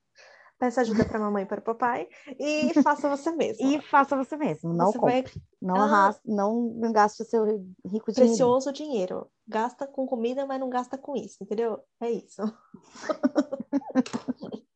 Peça 0.58 0.82
ajuda 0.82 1.06
para 1.06 1.18
mamãe 1.18 1.44
e 1.44 1.46
para 1.46 1.60
papai 1.60 2.06
e 2.38 2.74
faça 2.84 3.08
você 3.08 3.32
mesmo. 3.32 3.66
e 3.66 3.80
faça 3.80 4.14
você 4.14 4.36
mesmo, 4.36 4.74
não 4.74 4.92
você 4.92 4.98
compre. 4.98 5.22
Vai... 5.22 5.42
Não, 5.62 5.74
ah, 5.74 5.84
arrasta, 5.84 6.22
não 6.26 6.92
gaste 6.92 7.22
o 7.22 7.24
seu 7.24 7.46
rico 7.46 8.12
dinheiro. 8.12 8.12
Precioso 8.12 8.70
dinheiro. 8.70 9.26
Gasta 9.48 9.86
com 9.86 10.06
comida, 10.06 10.44
mas 10.44 10.60
não 10.60 10.68
gasta 10.68 10.98
com 10.98 11.16
isso, 11.16 11.38
entendeu? 11.40 11.82
É 11.98 12.10
isso. 12.10 12.42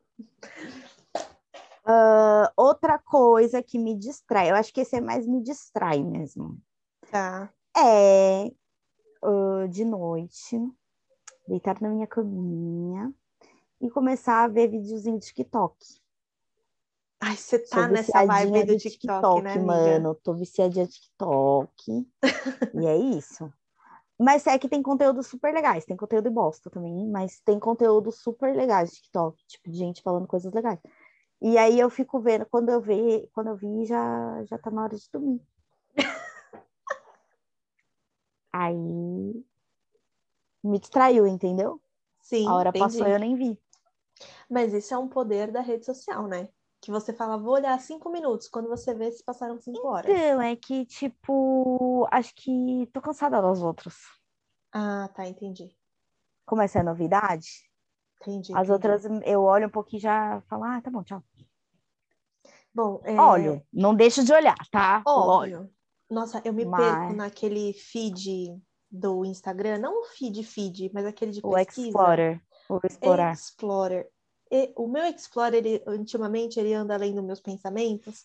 uh, 1.87 2.53
outra 2.57 2.99
coisa 2.99 3.63
que 3.63 3.79
me 3.79 3.97
distrai, 3.97 4.51
eu 4.51 4.57
acho 4.57 4.73
que 4.73 4.81
esse 4.81 4.97
é 4.97 5.01
mais 5.01 5.27
me 5.27 5.43
distrai 5.43 6.03
mesmo. 6.03 6.59
Tá. 7.11 7.53
É 7.77 8.51
uh, 9.23 9.69
de 9.69 9.85
noite 9.85 10.59
deitar 11.47 11.81
na 11.81 11.89
minha 11.89 12.07
caminha 12.07 13.13
e 13.81 13.91
começar 13.91 14.45
a 14.45 14.49
ver 14.49 14.69
videozinho 14.69 15.19
de 15.19 15.27
TikTok. 15.27 15.77
Ai, 17.21 17.37
você 17.37 17.59
tá 17.59 17.89
nessa 17.89 18.27
vibe 18.27 18.65
do 18.65 18.77
TikTok, 18.77 18.99
TikTok 18.99 19.43
né, 19.43 19.53
amiga? 19.53 19.67
mano? 19.67 20.15
Tô 20.15 20.35
viciadinha 20.35 20.87
de 20.87 20.93
TikTok. 20.93 22.07
e 22.75 22.87
é 22.87 22.97
isso. 22.97 23.51
Mas 24.19 24.47
é 24.47 24.59
que 24.59 24.69
tem 24.69 24.83
conteúdo 24.83 25.23
super 25.23 25.53
legais. 25.53 25.85
Tem 25.85 25.97
conteúdo 25.97 26.31
bosta 26.31 26.71
também, 26.71 27.09
mas 27.09 27.41
tem 27.41 27.59
conteúdo 27.59 28.13
super 28.13 28.55
legais 28.55 28.91
de 28.91 28.97
TikTok. 28.97 29.43
Tipo, 29.47 29.71
de 29.71 29.79
gente 29.79 30.03
falando 30.03 30.27
coisas 30.27 30.53
legais. 30.53 30.79
E 31.43 31.59
aí 31.59 31.79
eu 31.79 31.91
fico 31.91 32.21
vendo, 32.21 32.47
quando 32.47 32.71
eu 32.71 32.81
vi, 32.81 33.29
quando 33.35 33.49
eu 33.49 33.57
vi, 33.57 33.85
já, 33.85 34.45
já 34.45 34.59
tá 34.59 34.71
na 34.71 34.85
hora 34.85 34.97
de 34.97 35.09
dormir. 35.13 35.43
aí 38.53 39.45
me 40.65 40.79
distraiu, 40.79 41.27
entendeu? 41.27 41.81
Sim. 42.23 42.49
A 42.49 42.55
hora 42.55 42.71
entendi. 42.71 42.85
passou 42.85 43.07
e 43.07 43.13
eu 43.13 43.19
nem 43.19 43.35
vi. 43.35 43.59
Mas 44.49 44.73
isso 44.73 44.95
é 44.95 44.99
um 44.99 45.09
poder 45.09 45.51
da 45.53 45.61
rede 45.61 45.85
social, 45.85 46.27
né? 46.27 46.49
Que 46.81 46.91
você 46.91 47.13
fala, 47.13 47.37
vou 47.37 47.55
olhar 47.55 47.79
cinco 47.81 48.11
minutos, 48.11 48.49
quando 48.49 48.69
você 48.69 48.95
vê 48.95 49.11
se 49.11 49.23
passaram 49.25 49.59
cinco 49.59 49.87
horas. 49.87 50.11
Então, 50.11 50.41
é 50.41 50.57
que, 50.57 50.85
tipo, 50.87 52.07
acho 52.11 52.35
que 52.35 52.89
tô 52.93 53.01
cansada 53.01 53.41
das 53.41 53.63
outras. 53.63 53.97
Ah, 54.73 55.09
tá, 55.15 55.27
entendi. 55.27 55.75
Como 56.47 56.63
essa 56.63 56.81
é 56.81 56.83
novidade, 56.83 57.49
entendi. 58.31 58.53
As 58.53 58.69
entendi. 58.69 58.73
outras 58.73 59.05
eu 59.25 59.43
olho 59.43 59.67
um 59.67 59.71
pouquinho 59.71 59.99
e 59.99 60.03
já 60.03 60.43
falo, 60.49 60.65
ah, 60.65 60.81
tá 60.81 60.91
bom, 60.91 61.03
tchau. 61.03 61.23
Bom, 62.75 63.01
é... 63.05 63.19
Olho, 63.21 63.63
não 63.73 63.95
deixa 63.95 64.25
de 64.25 64.33
olhar, 64.33 64.57
tá? 64.71 65.03
Óbvio. 65.07 65.59
Olho. 65.59 65.71
Nossa, 66.11 66.43
eu 66.45 66.53
me 66.53 66.65
Mas... 66.65 66.85
perco 66.85 67.13
naquele 67.15 67.73
feed 67.73 68.61
do 68.91 69.25
Instagram, 69.25 69.79
não 69.79 70.03
o 70.03 70.05
feed 70.05 70.43
feed, 70.45 70.91
mas 70.93 71.05
aquele 71.07 71.33
de 71.33 71.41
pesquisa. 71.41 71.81
O 71.81 71.91
Explorer, 71.91 72.41
o 72.69 72.81
Explorar. 72.85 73.33
Explorer. 73.33 74.09
E, 74.51 74.73
o 74.77 74.87
meu 74.87 75.05
Explorer, 75.05 75.55
ele, 75.55 75.83
ultimamente, 75.87 76.61
ele 76.61 76.75
anda 76.75 76.95
além 76.95 77.15
dos 77.15 77.25
meus 77.25 77.41
pensamentos, 77.41 78.25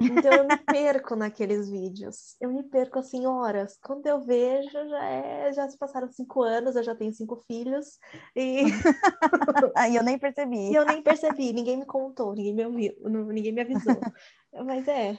então 0.00 0.32
eu 0.32 0.44
me 0.44 0.56
perco 0.56 1.16
naqueles 1.16 1.68
vídeos. 1.70 2.36
Eu 2.40 2.52
me 2.52 2.62
perco 2.62 2.98
assim 2.98 3.26
horas. 3.26 3.78
Quando 3.82 4.06
eu 4.06 4.24
vejo, 4.24 4.70
já 4.70 5.04
é, 5.04 5.52
já 5.52 5.68
se 5.68 5.78
passaram 5.78 6.10
cinco 6.10 6.42
anos, 6.42 6.76
eu 6.76 6.82
já 6.82 6.94
tenho 6.94 7.12
cinco 7.12 7.36
filhos 7.46 7.98
e 8.34 8.62
aí 9.76 9.96
eu 9.96 10.02
nem 10.02 10.18
percebi. 10.18 10.70
E 10.70 10.74
eu 10.74 10.84
nem 10.84 11.02
percebi, 11.02 11.52
ninguém 11.52 11.76
me 11.76 11.86
contou, 11.86 12.34
ninguém 12.34 12.54
me 12.54 12.66
ouviu, 12.66 12.94
ninguém 13.32 13.52
me 13.52 13.60
avisou. 13.60 13.98
Mas 14.66 14.86
é, 14.88 15.18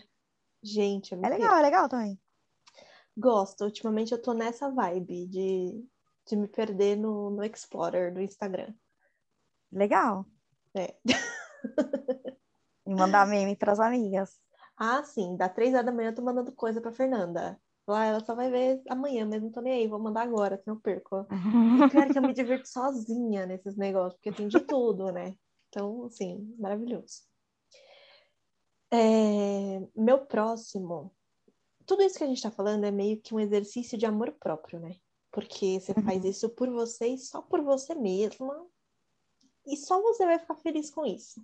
gente, 0.63 1.13
é 1.13 1.17
legal, 1.17 1.39
perco. 1.39 1.55
é 1.55 1.61
legal 1.61 1.89
também. 1.89 2.19
Gosto. 3.17 3.65
Ultimamente 3.65 4.11
eu 4.13 4.21
tô 4.21 4.33
nessa 4.33 4.69
vibe 4.69 5.27
de, 5.27 5.85
de 6.27 6.35
me 6.35 6.47
perder 6.47 6.95
no, 6.95 7.29
no 7.29 7.43
Explorer 7.43 8.13
do 8.13 8.21
Instagram. 8.21 8.73
Legal. 9.71 10.25
É. 10.75 10.95
e 12.85 12.95
mandar 12.95 13.27
meme 13.27 13.55
pras 13.55 13.79
amigas. 13.79 14.39
Ah, 14.79 15.03
sim. 15.03 15.35
Da 15.35 15.49
três 15.49 15.73
horas 15.73 15.85
da 15.85 15.91
manhã 15.91 16.09
eu 16.09 16.15
tô 16.15 16.21
mandando 16.21 16.51
coisa 16.53 16.81
pra 16.81 16.91
Fernanda. 16.91 17.59
Lá 17.87 18.05
ela 18.05 18.23
só 18.23 18.33
vai 18.35 18.49
ver 18.49 18.81
amanhã 18.87 19.25
mesmo, 19.25 19.47
não 19.47 19.51
tô 19.51 19.61
nem 19.61 19.73
aí, 19.73 19.87
vou 19.87 19.99
mandar 19.99 20.21
agora, 20.21 20.57
senão 20.57 20.77
eu 20.77 20.81
perco. 20.81 21.27
Claro 21.91 22.13
que 22.13 22.17
eu 22.17 22.21
me 22.21 22.33
divirto 22.33 22.67
sozinha 22.67 23.45
nesses 23.45 23.75
negócios, 23.75 24.13
porque 24.13 24.31
tem 24.31 24.47
de 24.47 24.59
tudo, 24.59 25.11
né? 25.11 25.35
Então, 25.69 26.05
assim, 26.05 26.55
maravilhoso. 26.59 27.23
É... 28.91 29.81
Meu 29.95 30.25
próximo 30.25 31.11
tudo 31.89 32.03
isso 32.03 32.19
que 32.19 32.23
a 32.23 32.27
gente 32.27 32.37
está 32.37 32.51
falando 32.51 32.83
é 32.83 32.91
meio 32.91 33.19
que 33.19 33.33
um 33.33 33.39
exercício 33.39 33.97
de 33.97 34.05
amor 34.05 34.31
próprio, 34.33 34.79
né? 34.79 34.95
Porque 35.31 35.79
você 35.79 35.91
uhum. 35.97 36.03
faz 36.03 36.23
isso 36.23 36.47
por 36.49 36.69
você 36.69 37.07
e 37.07 37.17
só 37.17 37.41
por 37.41 37.63
você 37.63 37.95
mesma. 37.95 38.63
E 39.65 39.75
só 39.75 39.99
você 39.99 40.23
vai 40.23 40.37
ficar 40.37 40.53
feliz 40.53 40.91
com 40.91 41.03
isso. 41.03 41.43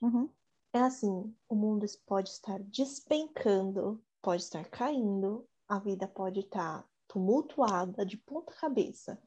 Uhum. 0.00 0.28
É 0.72 0.80
assim, 0.80 1.34
o 1.48 1.54
mundo 1.54 1.84
pode 2.06 2.30
estar 2.30 2.58
despencando, 2.60 4.02
pode 4.22 4.42
estar 4.42 4.64
caindo, 4.64 5.46
a 5.68 5.78
vida 5.78 6.08
pode 6.08 6.40
estar 6.40 6.86
tumultuada 7.06 8.06
de 8.06 8.16
ponta 8.16 8.54
cabeça, 8.54 9.20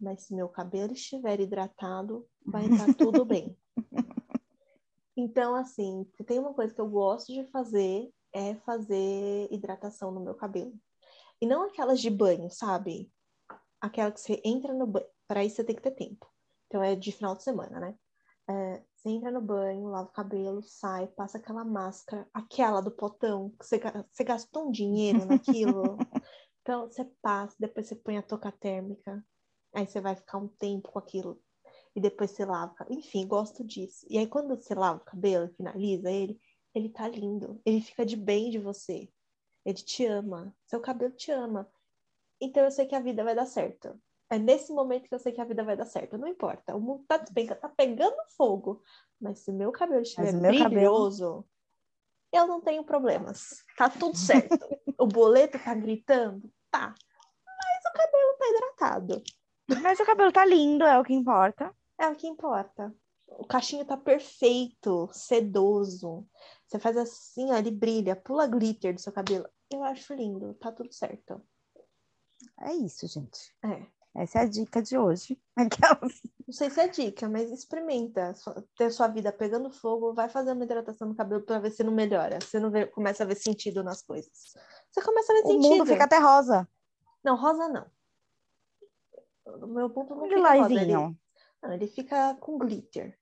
mas 0.00 0.22
se 0.22 0.34
meu 0.34 0.48
cabelo 0.48 0.92
estiver 0.92 1.40
hidratado, 1.40 2.28
vai 2.44 2.66
estar 2.66 2.94
tudo 2.94 3.24
bem. 3.24 3.56
Então, 5.20 5.56
assim, 5.56 6.06
se 6.16 6.22
tem 6.22 6.38
uma 6.38 6.54
coisa 6.54 6.72
que 6.72 6.80
eu 6.80 6.88
gosto 6.88 7.32
de 7.32 7.44
fazer 7.50 8.08
é 8.32 8.54
fazer 8.54 9.52
hidratação 9.52 10.12
no 10.12 10.20
meu 10.20 10.32
cabelo. 10.32 10.72
E 11.40 11.46
não 11.46 11.64
aquelas 11.64 12.00
de 12.00 12.08
banho, 12.08 12.48
sabe? 12.50 13.12
Aquela 13.80 14.12
que 14.12 14.20
você 14.20 14.40
entra 14.44 14.72
no 14.72 14.86
banho. 14.86 15.06
Para 15.26 15.44
isso 15.44 15.56
você 15.56 15.64
tem 15.64 15.74
que 15.74 15.82
ter 15.82 15.90
tempo. 15.90 16.24
Então 16.66 16.80
é 16.84 16.94
de 16.94 17.10
final 17.10 17.34
de 17.34 17.42
semana, 17.42 17.80
né? 17.80 17.98
É, 18.48 18.82
você 18.98 19.10
entra 19.10 19.30
no 19.30 19.40
banho, 19.40 19.86
lava 19.88 20.08
o 20.08 20.12
cabelo, 20.12 20.60
sai, 20.60 21.06
passa 21.06 21.38
aquela 21.38 21.64
máscara, 21.64 22.28
aquela 22.34 22.80
do 22.80 22.90
potão, 22.90 23.50
que 23.50 23.64
você, 23.64 23.80
você 24.10 24.24
gastou 24.24 24.66
um 24.66 24.72
dinheiro 24.72 25.24
naquilo. 25.24 25.96
então 26.60 26.90
você 26.90 27.04
passa, 27.22 27.54
depois 27.60 27.86
você 27.86 27.94
põe 27.94 28.18
a 28.18 28.22
touca 28.22 28.50
térmica, 28.50 29.24
aí 29.72 29.86
você 29.86 30.00
vai 30.00 30.16
ficar 30.16 30.38
um 30.38 30.48
tempo 30.48 30.90
com 30.90 30.98
aquilo. 30.98 31.40
E 31.94 32.00
depois 32.00 32.32
você 32.32 32.44
lava. 32.44 32.74
Enfim, 32.90 33.26
gosto 33.26 33.64
disso. 33.64 34.04
E 34.10 34.18
aí 34.18 34.26
quando 34.26 34.56
você 34.56 34.74
lava 34.74 34.98
o 34.98 35.04
cabelo 35.04 35.46
e 35.46 35.54
finaliza 35.54 36.10
ele, 36.10 36.40
ele 36.74 36.88
tá 36.88 37.08
lindo. 37.08 37.60
Ele 37.64 37.80
fica 37.80 38.04
de 38.04 38.16
bem 38.16 38.50
de 38.50 38.58
você. 38.58 39.08
Ele 39.64 39.78
te 39.78 40.06
ama. 40.06 40.54
Seu 40.66 40.80
cabelo 40.80 41.12
te 41.12 41.30
ama. 41.30 41.70
Então 42.40 42.64
eu 42.64 42.70
sei 42.70 42.86
que 42.86 42.94
a 42.96 43.00
vida 43.00 43.22
vai 43.22 43.34
dar 43.34 43.46
certo. 43.46 44.00
É 44.30 44.38
nesse 44.38 44.72
momento 44.72 45.08
que 45.08 45.14
eu 45.14 45.18
sei 45.18 45.32
que 45.32 45.40
a 45.40 45.44
vida 45.44 45.64
vai 45.64 45.76
dar 45.76 45.86
certo. 45.86 46.18
Não 46.18 46.28
importa. 46.28 46.76
O 46.76 46.80
mundo 46.80 47.04
tá 47.08 47.18
tá 47.18 47.68
pegando 47.68 48.16
fogo. 48.36 48.82
Mas 49.20 49.40
se 49.40 49.50
meu 49.52 49.72
cabelo 49.72 50.02
estiver 50.02 50.32
meu 50.32 50.50
brilhoso, 50.50 51.24
cabelo... 51.24 51.48
eu 52.32 52.46
não 52.46 52.60
tenho 52.60 52.84
problemas. 52.84 53.64
Tá 53.76 53.88
tudo 53.88 54.16
certo. 54.18 54.58
o 54.98 55.06
boleto 55.06 55.58
tá 55.58 55.74
gritando? 55.74 56.52
Tá. 56.70 56.94
Mas 57.46 57.84
o 57.86 57.96
cabelo 57.96 58.36
tá 58.38 58.48
hidratado. 58.48 59.22
Mas 59.82 60.00
o 60.00 60.04
cabelo 60.04 60.32
tá 60.32 60.44
lindo, 60.44 60.84
é 60.84 60.98
o 60.98 61.04
que 61.04 61.14
importa. 61.14 61.74
É 61.98 62.08
o 62.08 62.14
que 62.14 62.26
importa. 62.26 62.94
O 63.26 63.46
cachinho 63.46 63.84
tá 63.84 63.96
perfeito, 63.96 65.08
sedoso. 65.12 66.26
Você 66.66 66.78
faz 66.78 66.96
assim, 66.96 67.50
ó, 67.50 67.56
ele 67.56 67.70
brilha, 67.70 68.16
pula 68.16 68.46
glitter 68.46 68.94
do 68.94 69.00
seu 69.00 69.12
cabelo. 69.12 69.46
Eu 69.70 69.84
acho 69.84 70.14
lindo, 70.14 70.54
tá 70.54 70.72
tudo 70.72 70.92
certo. 70.92 71.42
É 72.60 72.72
isso, 72.72 73.06
gente. 73.06 73.54
É. 73.62 73.86
Essa 74.18 74.40
é 74.40 74.42
a 74.42 74.46
dica 74.46 74.82
de 74.82 74.98
hoje. 74.98 75.40
Não 76.46 76.52
sei 76.52 76.70
se 76.70 76.80
é 76.80 76.88
dica, 76.88 77.28
mas 77.28 77.52
experimenta. 77.52 78.34
Ter 78.76 78.90
sua 78.90 79.06
vida 79.06 79.30
pegando 79.30 79.70
fogo, 79.70 80.12
vai 80.12 80.28
fazer 80.28 80.52
uma 80.52 80.64
hidratação 80.64 81.08
no 81.08 81.14
cabelo 81.14 81.42
para 81.42 81.60
ver 81.60 81.70
se 81.70 81.84
não 81.84 81.92
melhora. 81.92 82.38
Você 82.40 82.58
não 82.58 82.70
vê, 82.70 82.86
começa 82.86 83.22
a 83.22 83.26
ver 83.26 83.34
sentido 83.34 83.84
nas 83.84 84.02
coisas. 84.02 84.54
Você 84.90 85.02
começa 85.02 85.30
a 85.30 85.36
ver 85.36 85.42
o 85.42 85.46
sentido. 85.46 85.66
O 85.66 85.68
mundo 85.68 85.86
fica 85.86 86.04
até 86.04 86.18
rosa. 86.18 86.66
Não, 87.22 87.36
rosa 87.36 87.68
não. 87.68 87.86
O 89.44 89.66
meu 89.66 89.90
ponto 89.90 90.14
não 90.14 90.26
fica 90.26 90.54
rosa. 90.54 90.72
Ele, 90.72 90.92
não, 90.94 91.72
ele 91.72 91.86
fica 91.86 92.34
com 92.40 92.58
glitter. 92.58 93.18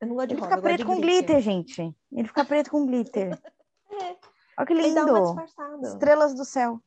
Eu 0.00 0.06
não 0.06 0.14
gosto 0.14 0.28
de 0.28 0.34
ele 0.34 0.40
rosa. 0.40 0.54
Ele 0.54 0.60
fica 0.60 0.62
preto 0.62 0.86
com 0.86 1.00
glitter. 1.00 1.24
glitter, 1.26 1.40
gente. 1.40 1.96
Ele 2.12 2.28
fica 2.28 2.44
preto 2.44 2.70
com 2.70 2.86
glitter. 2.86 3.42
é. 3.90 4.16
Olha 4.58 4.66
que 4.66 4.74
lindo. 4.74 5.36
Estrelas 5.82 6.34
do 6.34 6.44
céu. 6.44 6.80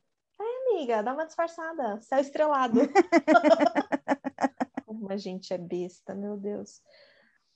Amiga, 0.76 1.02
dá 1.02 1.14
uma 1.14 1.24
disfarçada. 1.24 1.98
Céu 2.02 2.20
estrelado. 2.20 2.80
Como 4.84 5.10
a 5.10 5.16
gente 5.16 5.54
é 5.54 5.56
besta, 5.56 6.14
meu 6.14 6.36
Deus. 6.36 6.82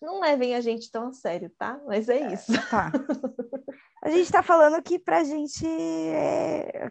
Não 0.01 0.21
levem 0.21 0.55
a 0.55 0.61
gente 0.63 0.91
tão 0.91 1.09
a 1.09 1.13
sério, 1.13 1.51
tá? 1.51 1.79
Mas 1.87 2.09
é, 2.09 2.17
é 2.17 2.33
isso. 2.33 2.51
Tá. 2.71 2.91
A 4.03 4.09
gente 4.09 4.33
tá 4.33 4.43
falando 4.43 4.83
que 4.83 4.99
pra 4.99 5.23
gente 5.23 5.67
é... 5.67 6.89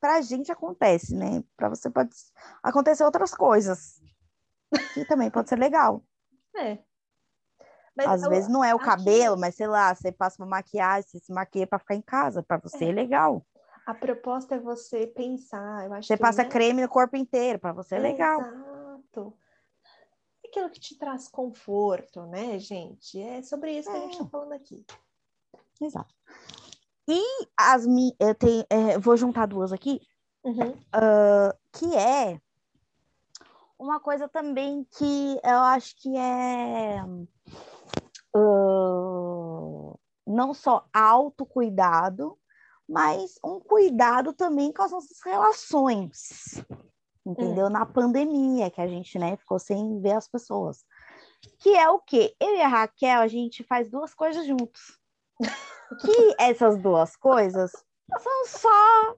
pra 0.00 0.20
gente 0.20 0.50
acontece, 0.50 1.14
né? 1.14 1.44
Pra 1.56 1.68
você 1.68 1.88
pode 1.88 2.10
acontecer 2.60 3.04
outras 3.04 3.32
coisas. 3.32 4.00
Que 4.94 5.04
também 5.04 5.30
pode 5.30 5.48
ser 5.48 5.60
legal. 5.60 6.04
É. 6.56 6.78
Mas 7.96 8.08
Às 8.08 8.22
eu, 8.24 8.30
vezes 8.30 8.50
não 8.50 8.64
é 8.64 8.74
o 8.74 8.80
cabelo, 8.80 9.38
mas 9.38 9.54
sei 9.54 9.68
lá, 9.68 9.94
você 9.94 10.10
passa 10.10 10.42
uma 10.42 10.48
maquiagem, 10.48 11.08
você 11.08 11.20
se 11.20 11.32
maquia 11.32 11.68
para 11.68 11.78
ficar 11.78 11.94
em 11.94 12.02
casa, 12.02 12.42
para 12.42 12.58
você 12.58 12.86
é. 12.86 12.88
é. 12.88 12.92
legal. 12.92 13.46
A 13.86 13.94
proposta 13.94 14.54
é 14.54 14.58
você 14.58 15.06
pensar, 15.06 15.86
eu 15.86 15.92
acho 15.94 16.06
Você 16.06 16.16
que, 16.16 16.22
passa 16.22 16.42
né? 16.42 16.48
creme 16.48 16.82
no 16.82 16.88
corpo 16.88 17.16
inteiro, 17.16 17.58
para 17.58 17.72
você 17.72 17.96
é 17.96 17.98
legal. 17.98 18.40
Exato. 18.40 19.36
Aquilo 20.44 20.70
que 20.70 20.80
te 20.80 20.98
traz 20.98 21.28
conforto, 21.28 22.26
né, 22.26 22.58
gente? 22.58 23.20
É 23.20 23.42
sobre 23.42 23.72
isso 23.72 23.88
é. 23.88 23.92
que 23.92 23.98
a 23.98 24.00
gente 24.02 24.12
está 24.12 24.24
é. 24.24 24.28
falando 24.28 24.52
aqui. 24.52 24.84
Exato. 25.80 26.14
E 27.08 27.22
as 27.56 27.86
mi... 27.86 28.14
eu 28.20 28.34
tenho, 28.34 28.64
é, 28.70 28.98
vou 28.98 29.16
juntar 29.16 29.46
duas 29.46 29.72
aqui, 29.72 30.00
uhum. 30.44 30.70
uh, 30.70 31.58
que 31.72 31.96
é 31.96 32.40
uma 33.78 33.98
coisa 33.98 34.28
também 34.28 34.86
que 34.96 35.40
eu 35.42 35.58
acho 35.58 35.96
que 35.96 36.14
é 36.16 37.02
uh, 38.36 39.98
não 40.26 40.52
só 40.52 40.86
autocuidado, 40.92 42.38
mas 42.90 43.38
um 43.44 43.60
cuidado 43.60 44.32
também 44.32 44.72
com 44.72 44.82
as 44.82 44.90
nossas 44.90 45.18
relações, 45.24 46.60
entendeu? 47.24 47.66
Hum. 47.66 47.70
Na 47.70 47.86
pandemia, 47.86 48.68
que 48.68 48.80
a 48.80 48.88
gente 48.88 49.16
né, 49.16 49.36
ficou 49.36 49.60
sem 49.60 50.00
ver 50.00 50.14
as 50.14 50.26
pessoas. 50.26 50.84
Que 51.60 51.76
é 51.76 51.88
o 51.88 52.00
quê? 52.00 52.34
Eu 52.40 52.56
e 52.56 52.60
a 52.60 52.66
Raquel, 52.66 53.20
a 53.20 53.28
gente 53.28 53.62
faz 53.62 53.88
duas 53.88 54.12
coisas 54.12 54.44
juntos. 54.44 54.98
que 55.38 56.34
essas 56.36 56.82
duas 56.82 57.14
coisas 57.14 57.70
são 58.18 58.46
só, 58.46 59.16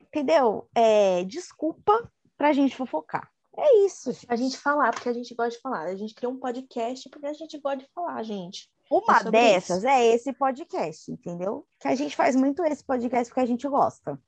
entendeu? 0.00 0.68
É, 0.74 1.22
desculpa 1.22 2.10
pra 2.36 2.52
gente 2.52 2.76
fofocar. 2.76 3.30
É 3.56 3.84
isso. 3.84 4.10
A 4.26 4.34
gente 4.34 4.58
falar, 4.58 4.90
porque 4.90 5.08
a 5.08 5.12
gente 5.12 5.32
gosta 5.32 5.54
de 5.54 5.60
falar. 5.60 5.82
A 5.82 5.94
gente 5.94 6.14
criou 6.14 6.32
um 6.32 6.40
podcast 6.40 7.08
porque 7.08 7.26
a 7.26 7.32
gente 7.32 7.56
gosta 7.58 7.78
de 7.78 7.88
falar, 7.94 8.20
gente. 8.24 8.68
Uma 8.92 9.20
é 9.20 9.30
dessas 9.30 9.78
isso. 9.78 9.86
é 9.86 10.06
esse 10.06 10.32
podcast, 10.34 11.10
entendeu? 11.10 11.66
Que 11.80 11.88
a 11.88 11.94
gente 11.94 12.14
faz 12.14 12.36
muito 12.36 12.62
esse 12.64 12.84
podcast 12.84 13.30
porque 13.30 13.40
a 13.40 13.46
gente 13.46 13.66
gosta. 13.66 14.20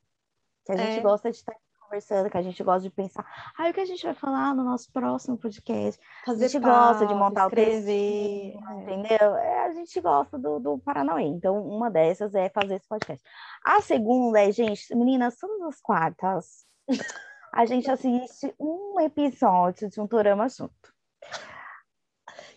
Que 0.65 0.71
a 0.71 0.75
gente 0.75 0.99
é. 0.99 1.01
gosta 1.01 1.29
de 1.29 1.37
estar 1.37 1.55
conversando, 1.79 2.29
que 2.31 2.37
a 2.37 2.41
gente 2.41 2.63
gosta 2.63 2.81
de 2.81 2.89
pensar. 2.89 3.23
Ah, 3.55 3.69
o 3.69 3.73
que 3.73 3.79
a 3.79 3.85
gente 3.85 4.03
vai 4.03 4.15
falar 4.15 4.55
no 4.55 4.63
nosso 4.63 4.91
próximo 4.91 5.37
podcast? 5.37 6.01
Fazer 6.25 6.45
a 6.45 6.47
gente 6.47 6.61
pauta, 6.61 6.87
gosta 6.87 7.05
de 7.05 7.13
montar 7.13 7.45
escrever, 7.45 8.55
o 8.55 8.59
texto, 8.59 8.81
entendeu? 8.81 9.35
É, 9.35 9.65
a 9.65 9.73
gente 9.73 10.01
gosta 10.01 10.39
do, 10.39 10.59
do 10.59 10.79
Paranauê. 10.79 11.23
Então, 11.23 11.61
uma 11.61 11.91
dessas 11.91 12.33
é 12.33 12.49
fazer 12.49 12.75
esse 12.75 12.87
podcast. 12.87 13.23
A 13.63 13.81
segunda 13.81 14.41
é, 14.41 14.51
gente, 14.51 14.95
meninas, 14.95 15.37
todas 15.37 15.61
as 15.61 15.79
quartas 15.79 16.65
a 17.53 17.65
gente 17.65 17.89
assiste 17.89 18.53
um 18.59 18.99
episódio 18.99 19.89
de 19.89 20.01
um 20.01 20.07
Torama 20.07 20.49
junto. 20.49 20.95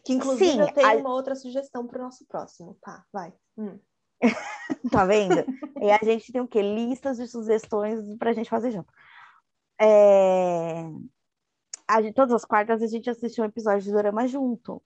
Que 0.09 0.15
inclusive 0.15 0.53
Sim, 0.53 0.61
eu 0.63 0.73
tenho 0.73 0.89
a... 0.89 0.95
uma 0.95 1.13
outra 1.13 1.35
sugestão 1.35 1.87
para 1.87 1.99
o 1.99 2.03
nosso 2.05 2.25
próximo, 2.25 2.79
tá? 2.81 3.05
Vai. 3.13 3.31
Hum. 3.59 3.79
tá 4.91 5.05
vendo? 5.05 5.45
e 5.83 5.91
a 5.91 5.99
gente 6.03 6.33
tem 6.33 6.41
o 6.41 6.49
quê? 6.49 6.63
Listas 6.63 7.19
de 7.19 7.29
sugestões 7.29 8.17
para 8.17 8.31
a 8.31 8.33
gente 8.33 8.49
fazer 8.49 8.71
junto. 8.71 8.91
É... 9.79 10.83
Gente, 12.01 12.15
todas 12.15 12.33
as 12.33 12.47
quartas 12.47 12.83
a 12.83 12.87
gente 12.87 13.11
assiste 13.11 13.39
um 13.39 13.45
episódio 13.45 13.83
de 13.83 13.93
Dorama 13.93 14.27
junto. 14.27 14.83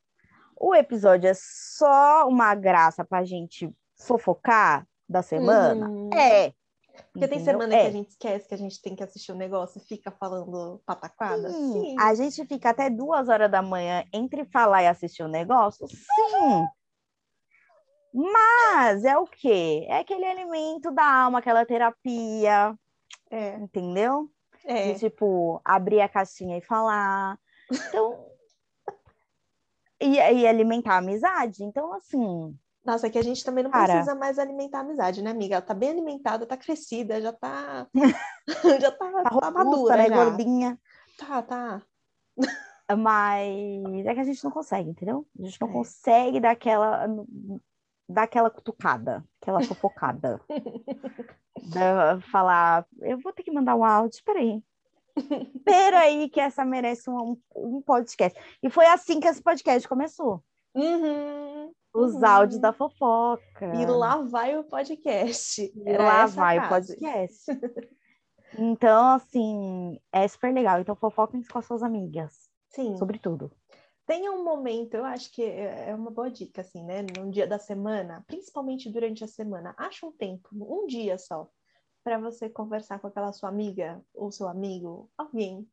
O 0.57 0.75
episódio 0.75 1.29
é 1.29 1.35
só 1.37 2.27
uma 2.27 2.53
graça 2.57 3.05
para 3.05 3.19
a 3.19 3.25
gente 3.25 3.73
fofocar 3.97 4.85
da 5.09 5.23
semana? 5.23 5.89
Hum. 5.89 6.11
É. 6.13 6.53
Porque 7.13 7.29
tem 7.29 7.43
semana 7.43 7.75
é. 7.75 7.83
que 7.83 7.87
a 7.87 7.91
gente 7.91 8.09
esquece 8.11 8.49
que 8.49 8.55
a 8.55 8.59
gente 8.59 8.81
tem 8.81 8.95
que 8.95 9.03
assistir 9.03 9.33
o 9.33 9.35
um 9.35 9.39
negócio 9.39 9.81
e 9.81 9.87
fica 9.87 10.11
falando 10.11 10.83
pataquada. 10.87 11.51
Sim. 11.51 11.73
Sim. 11.73 11.97
A 11.99 12.15
gente 12.15 12.45
fica 12.47 12.71
até 12.71 12.89
duas 12.91 13.29
horas 13.29 13.51
da 13.51 13.63
manhã 13.63 14.05
entre 14.13 14.45
falar 14.47 14.83
e 14.83 14.87
assistir 14.87 15.23
o 15.23 15.27
um 15.27 15.31
negócio? 15.31 15.87
Sim. 15.89 16.67
Mas 18.15 19.05
é 19.05 19.17
o 19.17 19.27
quê? 19.27 19.87
É 19.89 19.99
aquele 19.99 20.25
alimento 20.25 20.91
da 20.91 21.25
alma, 21.25 21.39
aquela 21.39 21.65
terapia. 21.65 22.75
É. 23.31 23.55
Entendeu? 23.57 24.31
É. 24.65 24.93
De, 24.93 24.99
tipo, 24.99 25.61
abrir 25.65 26.01
a 26.01 26.09
caixinha 26.09 26.59
e 26.59 26.63
falar. 26.63 27.39
Então. 27.71 28.27
e, 30.01 30.17
e 30.17 30.47
alimentar 30.47 30.95
a 30.95 30.99
amizade. 30.99 31.65
Então, 31.65 31.93
assim 31.95 32.57
nossa, 32.85 33.09
que 33.09 33.19
a 33.19 33.23
gente 33.23 33.45
também 33.45 33.63
não 33.63 33.71
Cara. 33.71 33.93
precisa 33.93 34.15
mais 34.15 34.39
alimentar 34.39 34.79
a 34.79 34.81
amizade, 34.81 35.23
né, 35.23 35.31
amiga? 35.31 35.57
Ela 35.57 35.63
tá 35.63 35.73
bem 35.73 35.91
alimentada, 35.91 36.47
tá 36.47 36.57
crescida, 36.57 37.21
já 37.21 37.33
tá. 37.33 37.87
já 38.81 38.91
tá, 38.91 39.23
tá, 39.23 39.31
tá 39.31 39.51
madura. 39.51 39.97
Né, 39.97 40.09
já. 40.09 40.25
gordinha. 40.25 40.81
Tá, 41.17 41.43
tá. 41.43 41.83
Mas 42.99 44.07
é 44.07 44.15
que 44.15 44.21
a 44.21 44.25
gente 44.25 44.43
não 44.43 44.51
consegue, 44.51 44.91
entendeu? 44.91 45.27
A 45.39 45.45
gente 45.45 45.61
não 45.61 45.69
é. 45.69 45.73
consegue 45.73 46.41
dar 46.41 46.51
aquela, 46.51 47.07
dar 48.09 48.25
aquela 48.25 48.51
cutucada, 48.51 49.25
aquela 49.41 49.61
fofocada. 49.63 50.41
falar, 52.33 52.85
eu 53.01 53.19
vou 53.21 53.33
ter 53.33 53.45
que 53.45 53.53
mandar 53.53 53.77
um 53.77 53.85
áudio, 53.85 54.23
peraí. 54.25 54.63
Peraí, 55.65 56.29
que 56.31 56.41
essa 56.41 56.65
merece 56.65 57.09
um, 57.09 57.39
um 57.55 57.81
podcast. 57.83 58.39
E 58.63 58.69
foi 58.69 58.87
assim 58.87 59.21
que 59.21 59.29
esse 59.29 59.43
podcast 59.43 59.87
começou. 59.87 60.43
Uhum. 60.75 61.73
Os 61.95 62.15
Uhum. 62.15 62.25
áudios 62.27 62.61
da 62.61 62.73
fofoca. 62.73 63.73
E 63.75 63.85
lá 63.87 64.17
vai 64.23 64.57
o 64.57 64.65
podcast. 64.65 65.73
E 65.75 65.97
lá 65.97 66.27
vai 66.27 66.59
o 66.59 66.69
podcast. 66.69 67.45
Então, 68.59 69.09
assim, 69.09 69.99
é 70.13 70.27
super 70.29 70.53
legal. 70.53 70.81
Então, 70.81 70.95
fofoquem 70.97 71.43
com 71.43 71.59
as 71.59 71.67
suas 71.67 71.83
amigas, 71.83 72.51
Sim. 72.69 72.97
sobretudo. 72.97 73.51
Tenha 74.07 74.33
um 74.33 74.43
momento, 74.45 74.95
eu 74.95 75.05
acho 75.05 75.31
que 75.33 75.43
é 75.43 75.91
é 75.91 75.95
uma 75.95 76.11
boa 76.11 76.31
dica, 76.31 76.61
assim, 76.61 76.85
né? 76.85 77.03
Num 77.17 77.31
dia 77.31 77.47
da 77.47 77.59
semana, 77.59 78.25
principalmente 78.27 78.91
durante 78.91 79.23
a 79.23 79.29
semana, 79.29 79.75
acha 79.79 80.05
um 80.05 80.13
tempo, 80.13 80.49
um 80.53 80.87
dia 80.87 81.17
só, 81.17 81.49
para 82.03 82.19
você 82.19 82.51
conversar 82.51 82.99
com 82.99 83.07
aquela 83.07 83.33
sua 83.33 83.49
amiga 83.49 84.05
ou 84.13 84.31
seu 84.33 84.49
amigo, 84.49 85.09
alguém, 85.17 85.67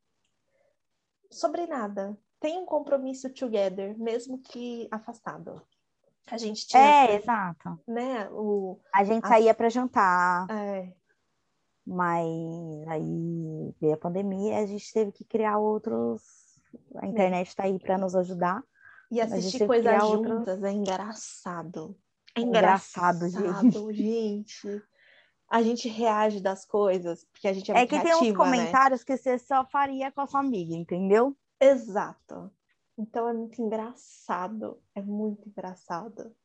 sobre 1.31 1.65
nada. 1.65 2.17
Tenha 2.39 2.59
um 2.61 2.65
compromisso 2.65 3.29
together, 3.33 3.97
mesmo 3.97 4.39
que 4.39 4.87
afastado. 4.91 5.61
A 6.31 6.37
gente 6.37 6.67
tinha, 6.67 6.81
É, 6.81 7.15
exato. 7.15 7.79
né? 7.87 8.29
O, 8.31 8.79
A 8.93 9.03
gente 9.03 9.23
As- 9.23 9.29
saía 9.29 9.53
para 9.53 9.69
jantar, 9.69 10.47
é, 10.49 10.93
mas 11.85 12.27
aí 12.87 13.73
veio 13.81 13.93
a 13.93 13.97
pandemia 13.97 14.59
e 14.59 14.63
a 14.63 14.65
gente 14.65 14.93
teve 14.93 15.11
que 15.11 15.23
criar 15.25 15.57
outros. 15.57 16.21
A 16.97 17.07
internet 17.07 17.47
está 17.47 17.63
aí 17.63 17.79
para 17.79 17.97
nos 17.97 18.15
ajudar. 18.15 18.63
e 19.11 19.19
a 19.19 19.25
gente 19.25 19.39
assistir 19.39 19.65
coisas 19.65 20.03
juntas 20.07 20.63
é 20.63 20.71
engraçado. 20.71 21.97
É 22.35 22.41
Engraçado, 22.41 23.25
engraçado, 23.25 23.91
gente. 23.93 24.81
A 25.49 25.63
gente 25.63 25.89
reage 25.89 26.39
das 26.41 26.63
coisas, 26.63 27.25
porque 27.25 27.47
a 27.47 27.53
gente 27.53 27.71
é, 27.71 27.79
É 27.81 27.87
que 27.87 27.99
tem 27.99 28.13
uns 28.15 28.27
né? 28.29 28.35
comentários 28.35 29.03
que 29.03 29.17
você 29.17 29.39
só 29.39 29.65
faria 29.65 30.11
com 30.11 30.21
a 30.21 30.27
sua 30.27 30.41
amiga, 30.41 30.75
entendeu? 30.75 31.35
Exato. 31.59 32.51
Então 32.99 33.29
é 33.29 33.33
muito 33.33 33.61
engraçado. 33.61 34.77
É 34.93 35.01
muito 35.01 35.47
engraçado. 35.47 36.35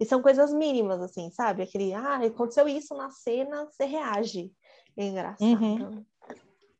E 0.00 0.06
são 0.06 0.22
coisas 0.22 0.50
mínimas, 0.52 0.98
assim, 1.02 1.30
sabe? 1.30 1.62
Aquele, 1.62 1.92
ah, 1.92 2.16
aconteceu 2.24 2.66
isso 2.66 2.94
na 2.94 3.10
cena, 3.10 3.66
você 3.66 3.84
reage. 3.84 4.50
É 4.96 5.04
engraçado. 5.04 5.44
Uhum. 5.62 6.04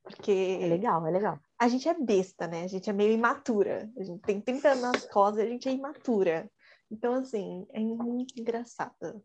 Porque 0.03 0.59
É 0.63 0.67
legal, 0.67 1.07
é 1.07 1.11
legal. 1.11 1.39
a 1.59 1.69
gente 1.69 1.87
é 1.87 1.93
besta, 1.95 2.49
né? 2.49 2.65
A 2.65 2.67
gente 2.67 2.89
é 2.89 2.93
meio 2.95 3.13
imatura. 3.13 3.91
A 3.99 4.03
gente 4.03 4.23
tem 4.23 4.41
30 4.41 4.71
anos 4.71 4.83
nas 4.83 5.05
costas 5.07 5.45
e 5.45 5.47
a 5.47 5.51
gente 5.51 5.69
é 5.69 5.73
imatura. 5.73 6.51
Então, 6.91 7.13
assim, 7.13 7.67
é 7.73 7.81
muito 7.81 8.41
engraçado. 8.41 9.23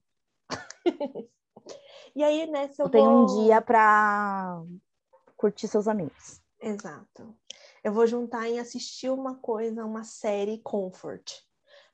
e 2.15 2.21
aí, 2.23 2.45
nessa 2.47 2.83
eu 2.83 2.89
Eu 2.91 3.03
um 3.03 3.25
vou- 3.25 3.43
dia 3.43 3.61
para 3.61 4.61
curtir 5.37 5.67
seus 5.69 5.87
amigos. 5.87 6.41
Exato. 6.59 7.33
Eu 7.85 7.93
vou 7.93 8.07
juntar 8.07 8.49
em 8.49 8.57
assistir 8.57 9.11
uma 9.11 9.35
coisa, 9.35 9.85
uma 9.85 10.03
série 10.03 10.57
comfort. 10.63 11.31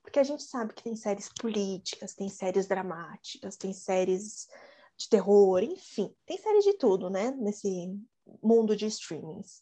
Porque 0.01 0.19
a 0.19 0.23
gente 0.23 0.41
sabe 0.41 0.73
que 0.73 0.81
tem 0.81 0.95
séries 0.95 1.27
políticas, 1.27 2.15
tem 2.15 2.29
séries 2.29 2.65
dramáticas, 2.65 3.57
tem 3.57 3.73
séries 3.73 4.47
de 4.95 5.09
terror, 5.09 5.61
enfim, 5.61 6.15
tem 6.25 6.37
séries 6.37 6.63
de 6.63 6.77
tudo, 6.77 7.09
né? 7.09 7.31
Nesse 7.31 7.93
mundo 8.41 8.73
de 8.73 8.85
streamings. 8.85 9.61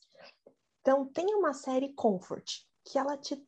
Então, 0.82 1.08
tem 1.08 1.34
uma 1.34 1.52
série 1.52 1.94
comfort 1.94 2.62
que 2.86 3.00
ela 3.00 3.18
te 3.18 3.44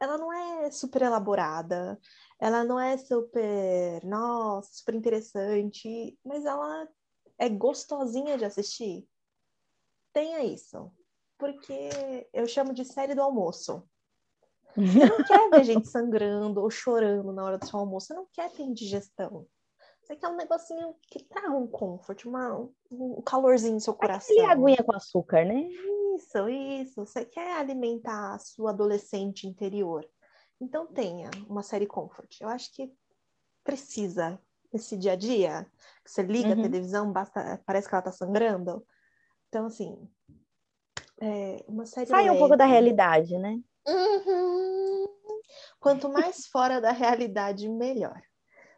ela 0.00 0.16
não 0.16 0.32
é 0.32 0.70
super 0.70 1.02
elaborada, 1.02 2.00
ela 2.38 2.64
não 2.64 2.80
é 2.80 2.96
super, 2.96 4.02
nossa, 4.04 4.70
super 4.72 4.94
interessante, 4.94 6.18
mas 6.24 6.46
ela 6.46 6.88
é 7.36 7.50
gostosinha 7.50 8.38
de 8.38 8.46
assistir. 8.46 9.06
Tenha 10.14 10.42
isso. 10.42 10.90
Porque 11.38 12.28
eu 12.32 12.46
chamo 12.46 12.72
de 12.72 12.84
série 12.84 13.14
do 13.14 13.22
almoço. 13.22 13.82
Você 14.76 15.06
não 15.06 15.22
quer 15.22 15.50
ver 15.50 15.64
gente 15.64 15.88
sangrando 15.88 16.60
ou 16.60 16.70
chorando 16.70 17.32
na 17.32 17.44
hora 17.44 17.58
do 17.58 17.66
seu 17.66 17.78
almoço. 17.78 18.08
Você 18.08 18.14
não 18.14 18.26
quer 18.32 18.50
ter 18.50 18.62
indigestão. 18.62 19.46
Você 20.02 20.16
quer 20.16 20.28
um 20.28 20.36
negocinho 20.36 20.94
que 21.02 21.24
traga 21.24 21.52
um 21.52 21.66
comfort, 21.66 22.24
uma, 22.26 22.68
um 22.90 23.22
calorzinho 23.22 23.74
no 23.74 23.80
seu 23.80 23.94
coração. 23.94 24.34
E 24.36 24.40
aguinha 24.40 24.82
com 24.84 24.94
açúcar, 24.94 25.44
né? 25.44 25.68
Isso, 26.16 26.48
isso. 26.48 27.06
Você 27.06 27.24
quer 27.24 27.56
alimentar 27.56 28.34
a 28.34 28.38
sua 28.38 28.70
adolescente 28.70 29.46
interior. 29.46 30.06
Então 30.60 30.86
tenha 30.86 31.30
uma 31.48 31.62
série 31.62 31.86
comfort. 31.86 32.40
Eu 32.40 32.48
acho 32.48 32.72
que 32.74 32.92
precisa 33.64 34.38
nesse 34.72 34.96
dia 34.96 35.12
a 35.12 35.16
dia. 35.16 35.66
Você 36.04 36.22
liga 36.22 36.52
a 36.52 36.56
Uhum. 36.56 36.62
televisão, 36.62 37.12
basta, 37.12 37.62
parece 37.64 37.88
que 37.88 37.94
ela 37.94 38.02
tá 38.02 38.12
sangrando. 38.12 38.86
Então, 39.48 39.66
assim, 39.66 40.08
é 41.24 41.64
uma 41.68 41.86
série 41.86 42.06
Sai 42.06 42.28
um 42.30 42.38
pouco 42.38 42.56
da 42.56 42.64
leve. 42.64 42.72
realidade, 42.72 43.38
né? 43.38 43.58
Uhum. 43.86 45.06
Quanto 45.80 46.08
mais 46.08 46.46
fora 46.48 46.80
da 46.80 46.92
realidade, 46.92 47.68
melhor. 47.68 48.20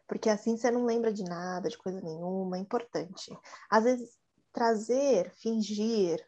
Porque 0.07 0.29
assim 0.29 0.55
você 0.55 0.71
não 0.71 0.85
lembra 0.85 1.11
de 1.11 1.23
nada, 1.23 1.69
de 1.69 1.77
coisa 1.77 1.99
nenhuma, 2.01 2.57
é 2.57 2.61
importante. 2.61 3.37
Às 3.69 3.83
vezes, 3.83 4.17
trazer, 4.53 5.29
fingir 5.31 6.25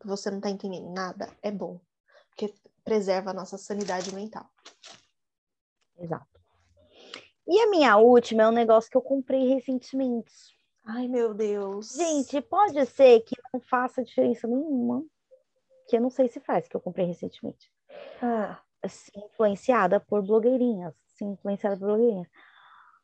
que 0.00 0.06
você 0.06 0.30
não 0.30 0.40
tá 0.40 0.48
entendendo 0.48 0.92
nada 0.92 1.28
é 1.42 1.50
bom. 1.50 1.80
Porque 2.30 2.54
preserva 2.84 3.30
a 3.30 3.34
nossa 3.34 3.58
sanidade 3.58 4.14
mental. 4.14 4.48
Exato. 5.98 6.40
E 7.48 7.60
a 7.60 7.70
minha 7.70 7.96
última 7.96 8.44
é 8.44 8.48
um 8.48 8.52
negócio 8.52 8.90
que 8.90 8.96
eu 8.96 9.02
comprei 9.02 9.48
recentemente. 9.54 10.32
Ai, 10.84 11.08
meu 11.08 11.34
Deus. 11.34 11.94
Gente, 11.94 12.40
pode 12.40 12.84
ser 12.86 13.20
que 13.20 13.34
não 13.52 13.60
faça 13.60 14.04
diferença 14.04 14.46
nenhuma. 14.46 15.04
Que 15.88 15.96
eu 15.96 16.00
não 16.00 16.10
sei 16.10 16.28
se 16.28 16.40
faz, 16.40 16.66
que 16.68 16.76
eu 16.76 16.80
comprei 16.80 17.06
recentemente. 17.06 17.70
Ah, 18.22 18.58
Assim, 18.82 19.10
influenciada 19.32 19.98
por 19.98 20.22
blogueirinhas. 20.22 20.94
Sim, 21.16 21.32
influenciada 21.32 21.76
por 21.76 21.86
blogueirinhas. 21.86 22.28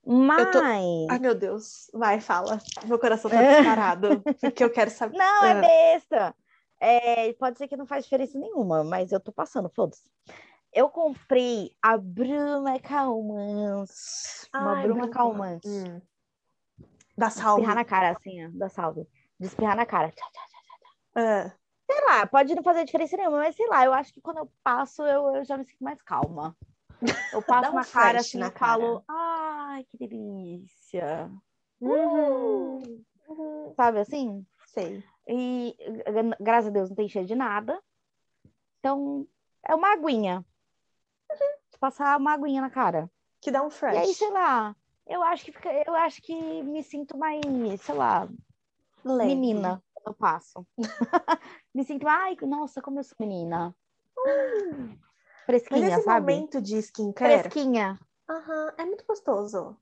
Mas. 0.05 0.51
tô- 0.51 0.59
ai, 0.63 1.19
meu 1.21 1.35
Deus. 1.35 1.91
Vai, 1.95 2.21
fala. 2.21 2.59
Meu 2.87 2.99
coração 2.99 3.31
tá 3.31 3.43
É. 3.43 3.57
disparado. 3.63 4.23
porque 4.41 4.63
eu 4.65 4.71
quero 4.71 4.91
saber. 4.91 5.17
Não, 5.17 5.45
é 5.45 5.53
Ah. 5.53 5.61
besta. 5.61 6.35
É, 6.81 7.33
pode 7.35 7.59
ser 7.59 7.69
que 7.69 7.77
não 7.77 7.87
faz 7.87 8.05
diferença 8.05 8.39
nenhuma, 8.39 8.83
mas 8.85 9.13
eu 9.13 9.21
tô 9.21 9.31
passando, 9.33 9.69
foda-se. 9.71 10.03
Eu 10.73 10.89
comprei 10.89 11.71
a 11.81 11.97
Bruma 11.97 12.79
Calmans. 12.81 14.49
Uma 14.55 14.75
Ai, 14.77 14.83
Bruma 14.83 15.01
Bruma. 15.03 15.13
Calmans. 15.13 15.63
Hum. 15.65 16.01
Da 17.17 17.29
De 17.29 17.35
salve. 17.35 17.61
espirrar 17.63 17.75
na 17.77 17.85
cara, 17.85 18.11
assim, 18.11 18.47
ó, 18.47 18.51
da 18.53 18.69
salve. 18.69 19.07
De 19.39 19.47
espirrar 19.47 19.77
na 19.77 19.87
cara. 19.87 20.11
Tchá, 20.11 20.25
tchá, 20.33 20.41
tchá. 20.49 20.89
Ah, 21.17 21.53
Sei 21.93 22.05
lá, 22.07 22.27
pode 22.27 22.55
não 22.55 22.63
fazer 22.63 22.85
diferença 22.87 23.17
nenhuma, 23.19 23.39
mas 23.39 23.55
sei 23.55 23.67
lá, 23.69 23.85
eu 23.85 23.93
acho 23.93 24.13
que 24.15 24.21
quando 24.21 24.39
eu 24.39 24.51
passo, 24.65 25.03
eu, 25.03 25.37
eu 25.37 25.45
já 25.45 25.59
me 25.59 25.65
sinto 25.65 25.85
mais 25.85 26.01
calma. 26.01 26.57
Eu 27.33 27.43
passo 27.43 27.71
um 27.71 27.75
na 27.75 27.85
cara, 27.85 28.21
assim, 28.21 28.39
na 28.39 28.47
eu 28.47 28.53
falo, 28.53 29.05
ai, 29.07 29.85
que 29.85 29.99
delícia. 29.99 31.31
uhum. 31.81 33.05
Uhum. 33.29 33.75
Sabe 33.77 34.01
assim? 34.01 34.47
Sei. 34.67 35.05
E 35.29 35.77
gra- 36.07 36.37
graças 36.41 36.69
a 36.69 36.73
Deus 36.73 36.89
não 36.89 36.97
tem 36.97 37.09
cheiro 37.09 37.29
de 37.29 37.35
nada. 37.35 37.79
Então, 38.81 39.27
é 39.63 39.75
uma 39.75 39.93
aguinha. 39.93 40.45
Passar 41.79 42.19
uma 42.19 42.33
aguinha 42.33 42.63
na 42.63 42.71
cara. 42.71 43.11
Que 43.41 43.51
dá 43.51 43.63
um 43.63 43.71
fresh. 43.71 43.95
E 43.95 43.99
aí, 43.99 44.15
sei 44.15 44.31
lá, 44.31 44.75
eu 45.07 45.23
acho 45.23 45.45
que 45.45 45.53
fica, 45.53 45.71
eu 45.87 45.95
acho 45.95 46.23
que 46.23 46.35
me 46.63 46.83
sinto 46.83 47.19
mais, 47.19 47.43
sei 47.81 47.95
lá, 47.95 48.29
Leve. 49.05 49.35
menina 49.35 49.83
eu 50.07 50.15
passo. 50.15 50.67
me 51.75 51.85
sinto, 51.85 52.07
ai, 52.07 52.37
nossa, 52.43 52.81
como 52.83 52.99
eu 52.99 53.05
sou 53.05 53.17
menina. 53.21 53.75
Hum, 54.19 54.89
Mas 54.91 55.47
fresquinha, 55.47 55.97
esse 55.97 56.05
sabe? 56.05 56.33
momento 56.33 56.61
de 56.61 56.79
skincare, 56.79 57.43
Fresquinha. 57.43 57.99
aham, 58.29 58.75
é 58.79 58.85
muito 58.85 59.05
gostoso. 59.07 59.77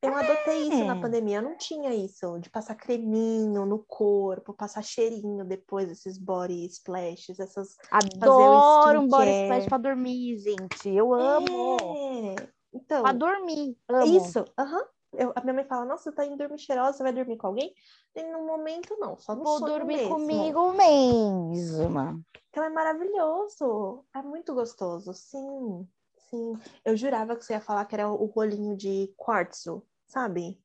Eu 0.00 0.14
adotei 0.14 0.68
isso 0.68 0.84
na 0.84 0.94
É. 0.94 1.00
pandemia, 1.00 1.38
eu 1.38 1.42
não 1.42 1.56
tinha 1.56 1.92
isso, 1.92 2.38
de 2.38 2.48
passar 2.48 2.76
creminho 2.76 3.66
no 3.66 3.80
corpo, 3.80 4.54
passar 4.54 4.80
cheirinho 4.80 5.44
depois, 5.44 5.90
esses 5.90 6.16
body 6.18 6.64
splashes, 6.66 7.40
essas... 7.40 7.76
Adoro 7.90 9.00
um 9.00 9.08
body 9.08 9.30
splash 9.32 9.66
pra 9.66 9.76
dormir, 9.78 10.38
gente. 10.38 10.88
Eu 10.88 11.12
amo. 11.12 11.96
É. 11.96 12.48
Então, 12.72 13.02
Pra 13.02 13.12
dormir. 13.12 13.76
Amo. 13.88 14.16
isso, 14.16 14.44
aham. 14.56 14.86
Eu- 15.12 15.32
A 15.34 15.40
minha 15.40 15.54
mãe 15.54 15.64
fala, 15.64 15.84
nossa, 15.84 16.04
você 16.04 16.12
tá 16.12 16.24
indo 16.26 16.36
dormir 16.36 16.58
cheirosa, 16.58 16.92
você 16.98 17.02
vai 17.02 17.12
dormir 17.12 17.36
com 17.36 17.46
alguém? 17.46 17.74
E 18.14 18.22
no 18.24 18.44
momento, 18.46 18.96
não, 18.98 19.16
só 19.16 19.34
no 19.34 19.42
Vou 19.42 19.60
dormir 19.60 19.96
mesmo. 19.96 20.14
comigo 20.14 20.72
mesmo. 20.72 22.24
Então 22.50 22.62
é 22.64 22.68
maravilhoso. 22.70 24.04
É 24.14 24.20
muito 24.22 24.54
gostoso. 24.54 25.12
Sim, 25.14 25.88
sim. 26.28 26.52
Eu 26.84 26.96
jurava 26.96 27.36
que 27.36 27.44
você 27.44 27.54
ia 27.54 27.60
falar 27.60 27.84
que 27.86 27.94
era 27.94 28.10
o 28.10 28.26
rolinho 28.26 28.76
de 28.76 29.12
quartzo, 29.16 29.82
sabe? 30.06 30.60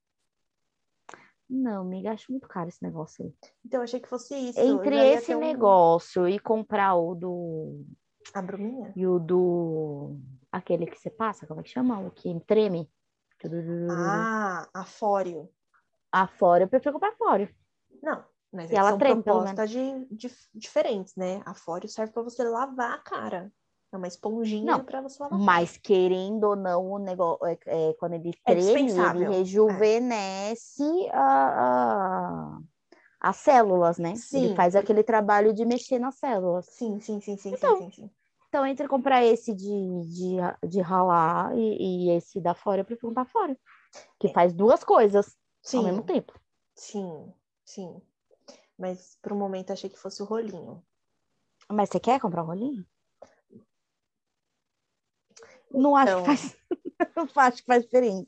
Não, 1.49 1.82
amiga, 1.82 2.12
acho 2.12 2.32
muito 2.32 2.47
caro 2.47 2.67
esse 2.69 2.82
negócio 2.82 3.23
aí. 3.25 3.34
Então 3.65 3.79
eu 3.79 3.84
achei 3.84 3.99
que 3.99 4.10
fosse 4.10 4.34
isso. 4.36 4.60
Entre 4.60 4.95
esse 4.97 5.36
um- 5.36 5.39
negócio 5.39 6.27
e 6.27 6.39
comprar 6.39 6.95
o 6.95 7.13
do. 7.13 7.86
A 8.34 8.41
bruminha? 8.41 8.91
E 8.95 9.06
o 9.06 9.19
do. 9.19 10.17
Aquele 10.51 10.88
que 10.88 10.97
você 10.99 11.10
passa, 11.10 11.45
como 11.45 11.60
é 11.60 11.63
que 11.63 11.69
chama? 11.69 11.99
O 11.99 12.12
que 12.12 12.39
treme. 12.47 12.89
Ah, 13.89 14.67
a 14.73 14.86
fóreo. 14.86 15.49
A 16.12 16.27
fora, 16.27 16.63
eu 16.63 16.67
prefiro 16.67 16.93
comprar 16.93 17.15
fora. 17.17 17.49
Não, 18.01 18.23
mas 18.51 18.71
ela 18.71 18.89
são 18.89 18.99
treme, 18.99 19.23
propostas 19.23 19.69
de, 19.69 20.06
de- 20.12 20.32
diferentes, 20.53 21.15
né? 21.15 21.41
A 21.45 21.53
fóreo 21.53 21.89
serve 21.89 22.13
para 22.13 22.21
você 22.23 22.43
lavar 22.43 22.93
a 22.93 22.97
cara. 22.99 23.51
É 23.91 23.97
uma 23.97 24.08
esponjinha 24.08 24.84
para 24.84 25.01
você 25.01 25.21
lavar. 25.21 25.39
Mas 25.39 25.77
querendo 25.77 26.45
ou 26.45 26.56
não, 26.56 26.91
o 26.91 26.97
negócio 26.99 27.45
é, 27.45 27.58
é, 27.67 27.93
quando 27.93 28.13
ele 28.13 28.32
É 28.45 28.53
treme, 28.53 28.91
ele 28.91 28.97
é. 29.23 29.29
rejuvenesce 29.29 30.84
a, 31.12 32.58
a- 32.58 32.60
as 33.19 33.38
células, 33.38 33.97
né? 33.97 34.10
Ele 34.10 34.17
Sim. 34.17 34.56
faz 34.56 34.75
aquele 34.75 35.03
trabalho 35.03 35.53
de 35.53 35.65
mexer 35.65 35.99
nas 35.99 36.15
células. 36.15 36.65
Sim, 36.65 36.99
sim, 36.99 37.21
sim, 37.21 37.38
sim, 37.38 37.53
Então, 37.53 37.75
sim, 37.77 37.91
sim, 37.91 38.03
sim. 38.03 38.12
Então, 38.53 38.67
entre 38.67 38.87
comprar 38.87 39.23
esse 39.25 39.51
de, 39.51 39.65
de, 39.65 40.67
de 40.69 40.79
ralar 40.79 41.57
e, 41.57 42.05
e 42.05 42.09
esse 42.11 42.39
da 42.39 42.53
fora, 42.53 42.81
eu 42.81 42.85
prefiro 42.85 43.07
comprar 43.07 43.25
fora. 43.25 43.57
Que 44.19 44.31
faz 44.31 44.53
duas 44.53 44.83
coisas 44.83 45.35
Sim, 45.59 45.77
ao 45.77 45.83
mesmo 45.85 46.03
tempo. 46.03 46.39
sim, 46.75 47.33
sim. 47.65 47.99
Mas 48.77 49.17
por 49.23 49.33
um 49.33 49.37
momento 49.37 49.73
achei 49.73 49.89
que 49.89 49.97
fosse 49.97 50.21
o 50.21 50.25
rolinho. 50.27 50.85
Mas 51.67 51.89
você 51.89 51.99
quer 51.99 52.19
comprar 52.21 52.43
um 52.43 52.45
rolinho? 52.45 52.85
Não 55.71 55.95
acho 55.95 56.11
Então- 56.11 56.21
que 56.21 56.27
faz, 56.27 56.55
não 57.35 57.43
acho 57.43 57.57
que 57.57 57.65
faz 57.65 57.83
diferença. 57.85 58.27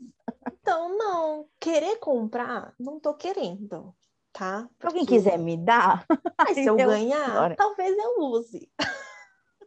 Então, 0.60 0.98
não, 0.98 1.48
querer 1.60 1.98
comprar, 1.98 2.74
não 2.80 3.00
tô 3.00 3.14
querendo, 3.14 3.96
tá? 4.34 4.68
Se 4.80 4.88
alguém 4.88 5.04
Porque- 5.06 5.18
quiser 5.18 5.38
me 5.38 5.56
dar, 5.56 6.04
Mas 6.36 6.56
se 6.56 6.66
eu 6.66 6.74
eu- 6.80 6.88
ganhar, 6.90 7.30
Agora. 7.30 7.56
talvez 7.56 7.96
eu 7.96 8.22
use. 8.22 8.72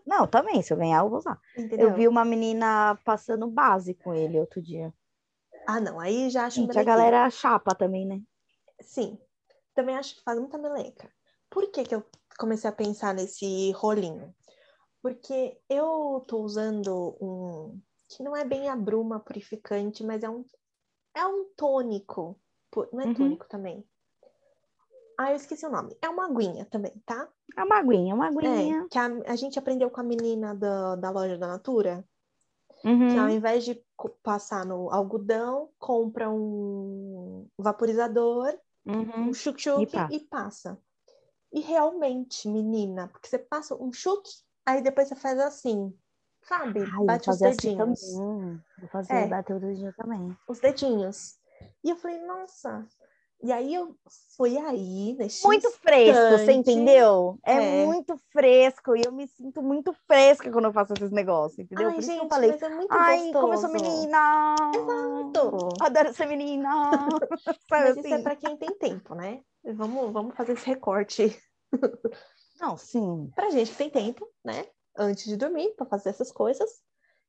Não, 0.09 0.27
também, 0.27 0.63
se 0.63 0.73
eu 0.73 0.77
ganhar, 0.77 1.01
eu 1.05 1.09
vou 1.11 1.19
usar. 1.19 1.39
Entendeu? 1.57 1.89
Eu 1.89 1.93
vi 1.93 2.09
uma 2.09 2.25
menina 2.25 2.97
passando 3.05 3.47
base 3.51 3.95
com 3.95 4.15
ele 4.15 4.39
outro 4.41 4.63
dia. 4.63 4.93
Ah, 5.67 5.81
não, 5.81 6.01
aí 6.01 6.31
já 6.31 6.47
acho 6.47 6.59
Gente, 6.61 6.79
a 6.79 6.83
galera 6.83 7.31
chapa 7.31 7.75
também, 7.75 8.05
né? 8.07 8.21
Sim, 8.81 9.19
também 9.75 9.97
acho 9.97 10.17
que 10.17 10.23
faz 10.23 10.39
muita 10.39 10.59
meleca. 10.59 11.13
Por 11.51 11.71
que 11.71 11.85
que 11.85 11.95
eu 11.95 12.05
comecei 12.39 12.69
a 12.69 12.73
pensar 12.73 13.15
nesse 13.15 13.73
rolinho? 13.73 14.35
Porque 15.03 15.61
eu 15.69 16.25
tô 16.29 16.41
usando 16.43 17.17
um 17.21 17.81
que 18.09 18.23
não 18.23 18.37
é 18.37 18.45
bem 18.45 18.69
a 18.69 18.77
bruma 18.77 19.21
purificante, 19.21 20.05
mas 20.05 20.23
é 20.25 20.31
um 20.31 20.45
é 21.15 21.27
um 21.27 21.47
tônico. 21.57 22.41
Não 22.93 23.03
é 23.03 23.07
Uhum. 23.07 23.15
tônico 23.15 23.49
também. 23.49 23.89
Ah, 25.19 25.33
eu 25.33 25.37
esqueci 25.37 25.67
o 25.67 25.71
nome. 25.71 25.97
É 26.01 26.09
uma 26.09 26.27
aguinha 26.27 26.65
também, 26.67 26.93
tá? 27.05 27.29
É 27.57 27.63
uma 27.63 27.79
aguinha, 27.79 28.15
uma 28.15 28.29
aguinha. 28.29 28.85
É, 28.85 28.89
que 28.89 28.99
a, 28.99 29.07
a 29.33 29.37
gente 29.37 29.59
aprendeu 29.59 29.91
com 29.91 30.01
a 30.01 30.05
menina 30.05 30.55
da, 30.55 30.97
da 30.97 31.11
loja 31.11 31.37
da 31.37 31.47
Natura, 31.49 32.05
Uhum. 32.85 33.09
que 33.11 33.19
ao 33.19 33.29
invés 33.29 33.65
de 33.65 33.83
passar 34.23 34.65
no 34.67 34.91
algodão, 34.91 35.71
compra 35.79 36.31
um 36.31 37.49
vaporizador 37.59 38.59
Uhum. 38.87 39.29
um 39.29 39.35
chuk-chuk 39.35 39.83
E 39.83 39.87
passa. 39.87 40.15
e 40.17 40.21
passa. 40.21 40.79
E 41.53 41.61
realmente, 41.61 42.49
menina, 42.49 43.09
porque 43.09 43.29
você 43.29 43.39
passa 43.39 43.75
um 43.77 43.93
chuk, 43.93 44.29
aí 44.67 44.83
depois 44.83 45.09
você 45.09 45.17
faz 45.17 45.39
assim, 45.41 45.99
sabe? 46.43 46.81
Ai, 46.81 47.05
Bate 47.07 47.31
os 47.31 47.43
assim 47.43 47.71
dedinhos. 47.71 47.77
também. 47.77 48.63
Vou 48.79 48.89
fazer 48.91 49.15
É. 49.17 49.29
bater 49.29 49.57
o 49.57 49.61
dedinho 49.61 49.93
também. 49.95 50.37
os 50.49 50.59
dedinhos. 50.61 51.39
E 51.85 51.91
eu 51.91 51.97
falei, 51.97 52.19
nossa. 52.27 52.87
E 53.41 53.53
aí 53.53 53.73
eu 53.73 53.95
fui 54.37 54.59
aí, 54.59 55.15
nesse 55.17 55.47
Muito 55.47 55.71
fresco, 55.71 56.21
você 56.31 56.53
instante. 56.53 56.71
entendeu? 56.71 57.39
É, 57.45 57.53
É. 57.55 57.87
muito 57.87 58.17
fresco 58.33 58.97
e 58.97 59.03
eu 59.05 59.13
me 59.13 59.29
sinto 59.29 59.63
muito 59.63 59.93
fresca 60.09 60.51
quando 60.51 60.65
eu 60.65 60.73
faço 60.73 60.93
esses 60.95 61.11
negócios, 61.13 61.59
entendeu? 61.61 61.87
Ai, 61.89 61.95
Por 61.95 62.01
isso 62.01 62.11
gente, 62.11 62.19
que 62.21 62.25
eu 62.25 62.29
falei, 62.29 62.51
mas 62.51 62.63
é 62.63 62.69
muito 62.69 62.89
ai, 62.91 63.17
gostoso. 63.19 63.33
como 63.41 63.53
eu 63.55 63.59
sou 63.59 63.71
menina! 63.71 64.71
Exato. 64.75 65.69
Adoro 65.83 66.13
ser 66.13 66.27
menina! 66.27 66.69
Sabe 67.69 67.91
Mas 67.91 67.91
assim? 67.91 68.01
isso 68.09 68.15
é 68.15 68.23
pra 68.23 68.35
quem 68.37 68.57
tem 68.57 68.71
tempo, 68.77 69.15
né? 69.15 69.41
Vamos, 69.65 70.13
vamos 70.13 70.35
fazer 70.35 70.53
esse 70.53 70.67
recorte 70.67 71.37
Não, 72.61 72.77
sim. 72.77 73.31
pra 73.37 73.51
gente 73.51 73.71
que 73.71 73.77
tem 73.79 73.91
tempo, 73.91 74.29
né? 74.45 74.67
Antes 74.97 75.27
de 75.27 75.37
dormir, 75.37 75.75
pra 75.77 75.87
fazer 75.87 76.09
essas 76.09 76.33
coisas. 76.33 76.69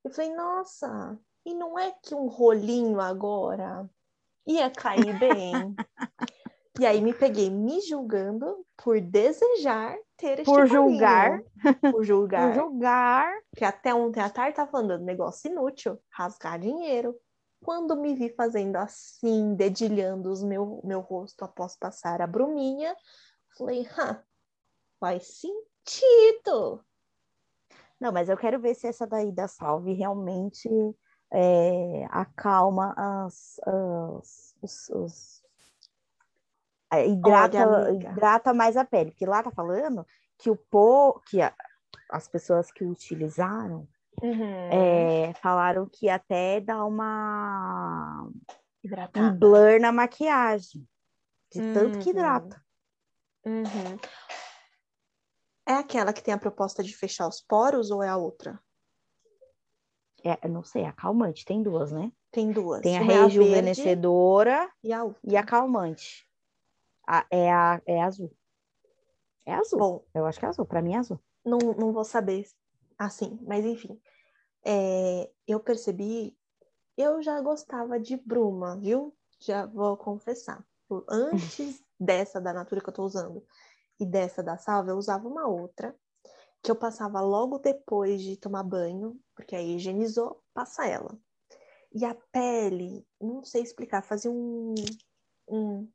Eu 0.03 0.09
falei, 0.09 0.33
nossa, 0.33 1.19
e 1.45 1.53
não 1.53 1.77
é 1.77 1.91
que 2.03 2.15
um 2.15 2.27
rolinho 2.27 2.99
agora 2.99 3.87
ia 4.49 4.69
cair 4.69 5.17
bem? 5.19 5.75
e 6.79 6.85
aí 6.85 7.01
me 7.01 7.13
peguei 7.13 7.49
me 7.49 7.79
julgando 7.81 8.65
por 8.77 8.99
desejar 8.99 9.97
ter 10.17 10.39
este 10.39 10.45
Por 10.45 10.67
rolinho. 10.67 10.67
julgar. 10.67 11.43
Por 11.91 12.03
julgar. 12.03 12.53
Por 12.53 12.61
julgar. 12.61 13.33
Porque 13.51 13.65
até 13.65 13.93
ontem 13.93 14.21
à 14.21 14.29
tarde 14.29 14.55
tava 14.55 14.71
falando 14.71 15.03
negócio 15.03 15.51
inútil, 15.51 15.99
rasgar 16.09 16.59
dinheiro. 16.59 17.15
Quando 17.61 17.95
me 17.95 18.15
vi 18.15 18.29
fazendo 18.29 18.77
assim, 18.77 19.53
dedilhando 19.53 20.31
os 20.31 20.41
meu, 20.43 20.81
meu 20.83 21.01
rosto 21.01 21.43
após 21.43 21.75
passar 21.75 22.21
a 22.21 22.27
bruminha, 22.27 22.95
falei, 23.57 23.85
Hã, 23.97 24.23
faz 24.99 25.27
sentido. 25.39 26.83
Não, 27.99 28.13
mas 28.13 28.29
eu 28.29 28.37
quero 28.37 28.59
ver 28.61 28.75
se 28.75 28.87
essa 28.87 29.05
daí 29.05 29.29
da 29.29 29.47
Salve 29.49 29.91
realmente 29.91 30.69
é, 31.31 32.05
acalma 32.09 32.93
as, 32.97 33.59
as- 33.65 34.55
os, 34.61 34.89
os- 34.89 35.43
hidrata, 37.07 37.67
Olha, 37.67 37.91
hidrata 37.93 38.53
mais 38.53 38.75
a 38.75 38.83
pele. 38.83 39.11
Porque 39.11 39.25
lá 39.25 39.43
tá 39.43 39.51
falando 39.51 40.05
que 40.37 40.49
o 40.49 40.55
pó, 40.55 41.19
que 41.19 41.41
a- 41.41 41.53
as 42.09 42.27
pessoas 42.27 42.71
que 42.71 42.83
utilizaram 42.83 43.87
é, 44.71 45.33
falaram 45.35 45.85
que 45.87 46.09
até 46.09 46.59
dá 46.59 46.83
uma 46.83 48.29
um 49.15 49.37
blur 49.37 49.79
na 49.79 49.91
maquiagem. 49.91 50.87
De 51.51 51.61
tanto 51.73 51.99
que 51.99 52.09
Uhum. 52.09 52.15
hidrata. 52.17 52.63
Uhum. 53.45 53.97
É 55.67 55.73
aquela 55.73 56.11
que 56.13 56.21
tem 56.23 56.33
a 56.33 56.37
proposta 56.37 56.83
de 56.83 56.95
fechar 56.95 57.27
os 57.27 57.41
poros 57.41 57.91
ou 57.91 58.01
é 58.03 58.09
a 58.09 58.17
outra? 58.17 58.59
É, 60.23 60.47
não 60.47 60.63
sei, 60.63 60.85
acalmante, 60.85 61.45
tem 61.45 61.61
duas, 61.63 61.91
né? 61.91 62.11
Tem 62.31 62.51
duas. 62.51 62.81
Tem 62.81 62.97
a 62.97 63.01
Uma 63.01 63.13
é 63.13 63.15
rejuvenescedora 63.23 64.69
e 64.83 64.93
a 64.93 65.03
e 65.23 65.35
a 65.37 65.43
calmante. 65.43 66.27
A- 67.07 67.25
é, 67.31 67.51
a, 67.51 67.81
é 67.85 68.01
azul. 68.01 68.31
É 69.45 69.53
azul. 69.53 69.79
Bom, 69.79 70.05
Eu 70.13 70.25
acho 70.25 70.39
que 70.39 70.45
é 70.45 70.49
azul. 70.49 70.65
Pra 70.65 70.81
mim 70.81 70.93
é 70.93 70.97
azul. 70.97 71.19
não, 71.43 71.57
não 71.73 71.91
vou 71.91 72.03
saber 72.03 72.45
assim, 72.97 73.39
mas 73.41 73.65
enfim. 73.65 73.99
É, 74.63 75.31
eu 75.47 75.59
percebi, 75.59 76.37
eu 76.97 77.21
já 77.21 77.39
gostava 77.41 77.99
de 77.99 78.17
bruma, 78.17 78.77
viu? 78.77 79.15
Já 79.39 79.65
vou 79.65 79.95
confessar. 79.97 80.63
Antes 81.09 81.81
dessa 81.99 82.39
da 82.41 82.53
Natura 82.53 82.81
que 82.81 82.89
eu 82.89 82.93
tô 82.93 83.03
usando 83.03 83.43
e 83.99 84.05
dessa 84.05 84.43
da 84.43 84.57
Salva, 84.57 84.91
eu 84.91 84.97
usava 84.97 85.27
uma 85.27 85.47
outra 85.47 85.95
que 86.61 86.71
eu 86.71 86.75
passava 86.75 87.21
logo 87.21 87.57
depois 87.59 88.21
de 88.21 88.35
tomar 88.37 88.63
banho, 88.63 89.19
porque 89.35 89.55
aí 89.55 89.75
higienizou, 89.75 90.43
passa 90.53 90.85
ela. 90.85 91.17
E 91.93 92.05
a 92.05 92.13
pele, 92.31 93.07
não 93.19 93.43
sei 93.43 93.63
explicar, 93.63 94.03
fazia 94.03 94.29
um 94.31 94.75
um 95.47 95.89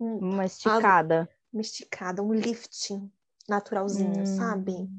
um, 0.00 0.18
Uma 0.18 0.44
esticada. 0.44 1.28
uma 1.52 1.60
esticada, 1.62 2.22
um 2.22 2.32
lifting 2.32 3.10
naturalzinho, 3.48 4.20
Hum, 4.20 4.26
sabe? 4.26 4.90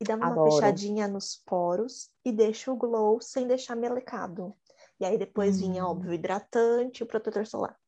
E 0.00 0.04
dava 0.04 0.26
uma 0.26 0.42
fechadinha 0.44 1.08
nos 1.08 1.36
poros 1.36 2.10
e 2.24 2.30
deixa 2.30 2.70
o 2.70 2.76
glow 2.76 3.20
sem 3.20 3.46
deixar 3.46 3.74
melecado. 3.74 4.54
E 5.00 5.04
aí 5.04 5.18
depois 5.18 5.58
vinha, 5.58 5.84
Hum. 5.84 5.88
óbvio, 5.90 6.10
o 6.10 6.14
hidratante 6.14 7.00
e 7.00 7.04
o 7.04 7.06
protetor 7.06 7.46
solar. 7.46 7.78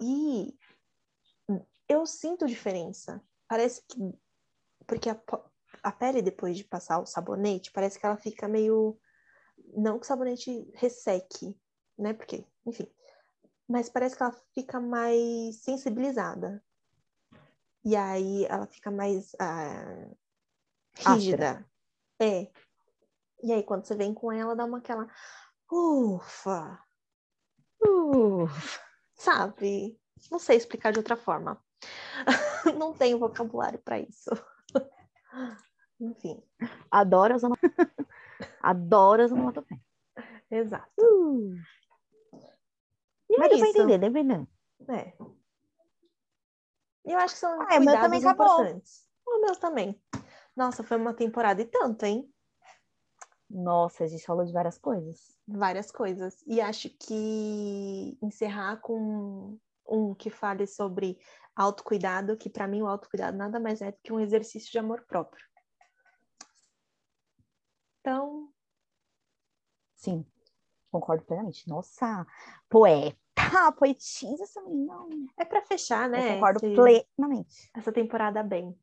E 0.00 0.54
eu 1.88 2.06
sinto 2.06 2.46
diferença. 2.46 3.22
Parece 3.48 3.82
que. 3.86 3.96
Porque 4.86 5.10
a, 5.10 5.20
a 5.82 5.92
pele, 5.92 6.22
depois 6.22 6.56
de 6.56 6.64
passar 6.64 6.98
o 6.98 7.06
sabonete, 7.06 7.72
parece 7.72 7.98
que 7.98 8.06
ela 8.06 8.16
fica 8.16 8.48
meio. 8.48 8.98
Não 9.74 9.98
que 9.98 10.04
o 10.04 10.06
sabonete 10.06 10.70
resseque, 10.74 11.58
né? 11.98 12.12
Porque, 12.12 12.46
enfim. 12.64 12.90
Mas 13.68 13.88
parece 13.88 14.16
que 14.16 14.22
ela 14.22 14.36
fica 14.54 14.80
mais 14.80 15.56
sensibilizada. 15.62 16.62
E 17.84 17.96
aí 17.96 18.44
ela 18.46 18.66
fica 18.66 18.90
mais 18.90 19.34
ah, 19.38 20.08
rígida. 20.94 21.64
É. 22.20 22.50
E 23.42 23.52
aí, 23.52 23.62
quando 23.62 23.84
você 23.84 23.94
vem 23.94 24.14
com 24.14 24.32
ela, 24.32 24.56
dá 24.56 24.64
uma 24.64 24.78
aquela. 24.78 25.06
Ufa! 25.70 26.80
Uh, 27.82 28.46
Sabe? 29.16 29.98
Não 30.30 30.38
sei 30.38 30.56
explicar 30.56 30.92
de 30.92 30.98
outra 30.98 31.16
forma. 31.16 31.62
Não 32.78 32.92
tenho 32.92 33.18
vocabulário 33.18 33.78
para 33.78 33.98
isso. 34.00 34.30
Enfim, 36.00 36.42
adoro 36.90 37.34
as 37.34 37.42
onomatopeias. 37.44 37.90
adoro 38.60 39.22
as 39.24 39.32
onomatopeias. 39.32 39.82
exato. 40.50 40.90
Uh. 41.00 41.54
Mas 43.38 43.46
é 43.46 43.48
deu 43.48 43.58
pra 43.58 43.68
entender, 43.68 43.98
deu 43.98 44.12
pra 44.12 44.20
entender. 44.20 44.48
É. 44.88 45.12
Eu 47.04 47.18
acho 47.18 47.34
que 47.34 47.40
são 47.40 47.60
Ah, 47.62 47.66
cuidados 47.66 48.00
também 48.00 48.20
acabou. 48.20 48.46
importantes. 48.46 49.08
O 49.26 49.40
meu 49.40 49.56
também. 49.56 50.02
Nossa, 50.56 50.82
foi 50.84 50.96
uma 50.96 51.14
temporada 51.14 51.60
e 51.62 51.64
tanto, 51.66 52.04
hein? 52.04 52.32
Nossa, 53.48 54.04
a 54.04 54.06
gente 54.06 54.24
falou 54.26 54.44
de 54.44 54.52
várias 54.52 54.76
coisas. 54.78 55.38
Várias 55.46 55.90
coisas. 55.92 56.42
E 56.46 56.60
acho 56.60 56.88
que 56.90 58.18
encerrar 58.22 58.78
com 58.80 59.58
um 59.88 60.14
que 60.14 60.30
fale 60.30 60.66
sobre 60.66 61.18
autocuidado, 61.56 62.36
que 62.36 62.50
para 62.50 62.68
mim 62.68 62.82
o 62.82 62.86
autocuidado 62.86 63.36
nada 63.36 63.58
mais 63.58 63.80
é 63.80 63.90
do 63.90 63.98
que 64.02 64.12
um 64.12 64.20
exercício 64.20 64.70
de 64.70 64.78
amor 64.78 65.04
próprio. 65.06 65.44
Então, 68.00 68.50
Sim, 69.96 70.24
concordo 70.92 71.24
plenamente. 71.24 71.66
Nossa, 71.68 72.24
poeta, 72.68 73.16
poetisa 73.78 74.44
essa 74.44 74.60
menina. 74.62 74.94
é 75.38 75.44
para 75.44 75.62
fechar, 75.62 76.04
Eu 76.04 76.10
né? 76.10 76.34
concordo 76.34 76.58
esse- 76.64 76.74
plenamente. 77.16 77.70
essa 77.74 77.90
temporada 77.90 78.42
bem. 78.42 78.78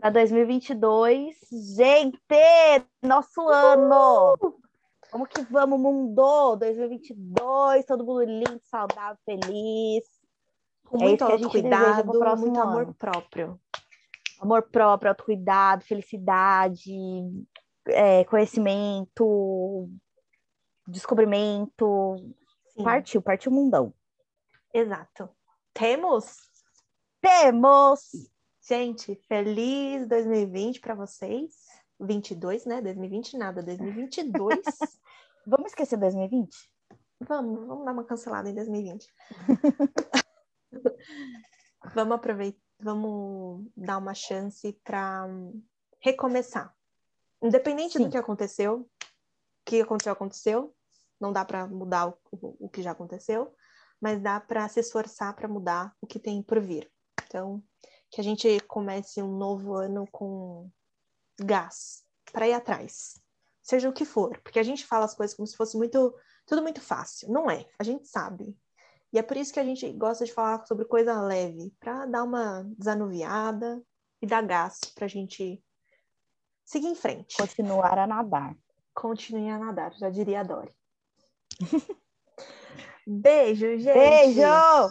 Para 0.00 0.10
2022, 0.10 1.38
gente, 1.76 2.20
nosso 3.02 3.48
ano. 3.48 4.36
Vamos 5.10 5.28
que 5.28 5.40
vamos, 5.44 5.80
mundo! 5.80 6.56
2022, 6.56 7.86
todo 7.86 8.04
mundo 8.04 8.22
lindo, 8.24 8.60
saudável, 8.64 9.18
feliz. 9.24 10.04
Com 10.90 10.98
É 10.98 11.04
muito 11.04 11.24
pro 11.24 11.32
autocuidado, 11.34 12.36
muito 12.36 12.60
amor 12.60 12.82
ano. 12.82 12.94
próprio. 12.94 13.60
Amor 14.40 14.62
próprio, 14.62 15.10
autocuidado, 15.10 15.84
felicidade, 15.84 16.90
é, 17.86 18.24
conhecimento, 18.24 19.88
descobrimento. 20.88 22.16
Sim, 22.74 22.82
Partiu, 22.82 23.22
partiu 23.22 23.52
o 23.52 23.54
mundão. 23.54 23.94
exato. 24.74 25.28
Temos? 25.72 26.38
Temos! 27.20 28.10
Gente, 28.66 29.14
feliz 29.28 30.08
2020 30.08 30.80
para 30.80 30.96
vocês. 30.96 31.54
22, 32.00 32.66
né? 32.66 32.80
2020 32.82 33.36
nada, 33.36 33.62
2022. 33.62 34.58
Vamos 35.46 35.70
esquecer 35.70 35.96
2020? 35.98 36.48
vamos, 37.20 37.66
vamos 37.66 37.84
dar 37.84 37.92
uma 37.92 38.04
cancelada 38.04 38.48
em 38.48 38.54
2020. 38.54 39.06
vamos 41.94 42.14
aproveitar, 42.14 42.60
vamos 42.78 43.66
dar 43.76 43.98
uma 43.98 44.14
chance 44.14 44.72
para 44.84 45.26
recomeçar. 46.00 46.74
Independente 47.42 47.98
Sim. 47.98 48.04
do 48.04 48.10
que 48.10 48.16
aconteceu, 48.16 48.80
o 48.80 48.88
que 49.64 49.80
aconteceu, 49.80 50.12
aconteceu. 50.12 50.74
Não 51.20 51.32
dá 51.32 51.44
para 51.44 51.66
mudar 51.66 52.08
o, 52.08 52.18
o, 52.32 52.66
o 52.66 52.68
que 52.68 52.82
já 52.82 52.92
aconteceu, 52.92 53.54
mas 54.00 54.20
dá 54.20 54.40
para 54.40 54.68
se 54.68 54.80
esforçar 54.80 55.34
para 55.34 55.48
mudar 55.48 55.94
o 56.00 56.06
que 56.06 56.18
tem 56.18 56.42
por 56.42 56.60
vir. 56.60 56.90
Então, 57.26 57.62
que 58.10 58.20
a 58.20 58.24
gente 58.24 58.60
comece 58.60 59.22
um 59.22 59.36
novo 59.36 59.74
ano 59.74 60.06
com 60.10 60.70
gás 61.38 62.04
para 62.32 62.48
ir 62.48 62.52
atrás, 62.52 63.20
seja 63.62 63.88
o 63.88 63.92
que 63.92 64.04
for, 64.04 64.38
porque 64.42 64.58
a 64.58 64.62
gente 64.62 64.86
fala 64.86 65.04
as 65.04 65.14
coisas 65.14 65.36
como 65.36 65.46
se 65.46 65.56
fosse 65.56 65.76
muito 65.76 66.14
tudo 66.46 66.62
muito 66.62 66.80
fácil, 66.80 67.30
não 67.30 67.48
é? 67.48 67.66
A 67.78 67.84
gente 67.84 68.08
sabe. 68.08 68.56
E 69.12 69.18
é 69.18 69.22
por 69.22 69.36
isso 69.36 69.52
que 69.52 69.60
a 69.60 69.64
gente 69.64 69.90
gosta 69.92 70.24
de 70.24 70.32
falar 70.32 70.64
sobre 70.66 70.84
coisa 70.84 71.20
leve, 71.20 71.72
para 71.80 72.06
dar 72.06 72.22
uma 72.22 72.64
desanuviada 72.78 73.82
e 74.22 74.26
dar 74.26 74.42
gás 74.42 74.80
para 74.94 75.06
a 75.06 75.08
gente 75.08 75.62
seguir 76.64 76.86
em 76.86 76.94
frente. 76.94 77.36
Continuar 77.36 77.98
a 77.98 78.06
nadar. 78.06 78.54
Continue 78.94 79.50
a 79.50 79.58
nadar, 79.58 79.92
já 79.94 80.10
diria 80.10 80.40
a 80.40 80.44
Dori. 80.44 80.72
Beijo, 83.06 83.78
gente. 83.78 83.98
Beijo! 83.98 84.90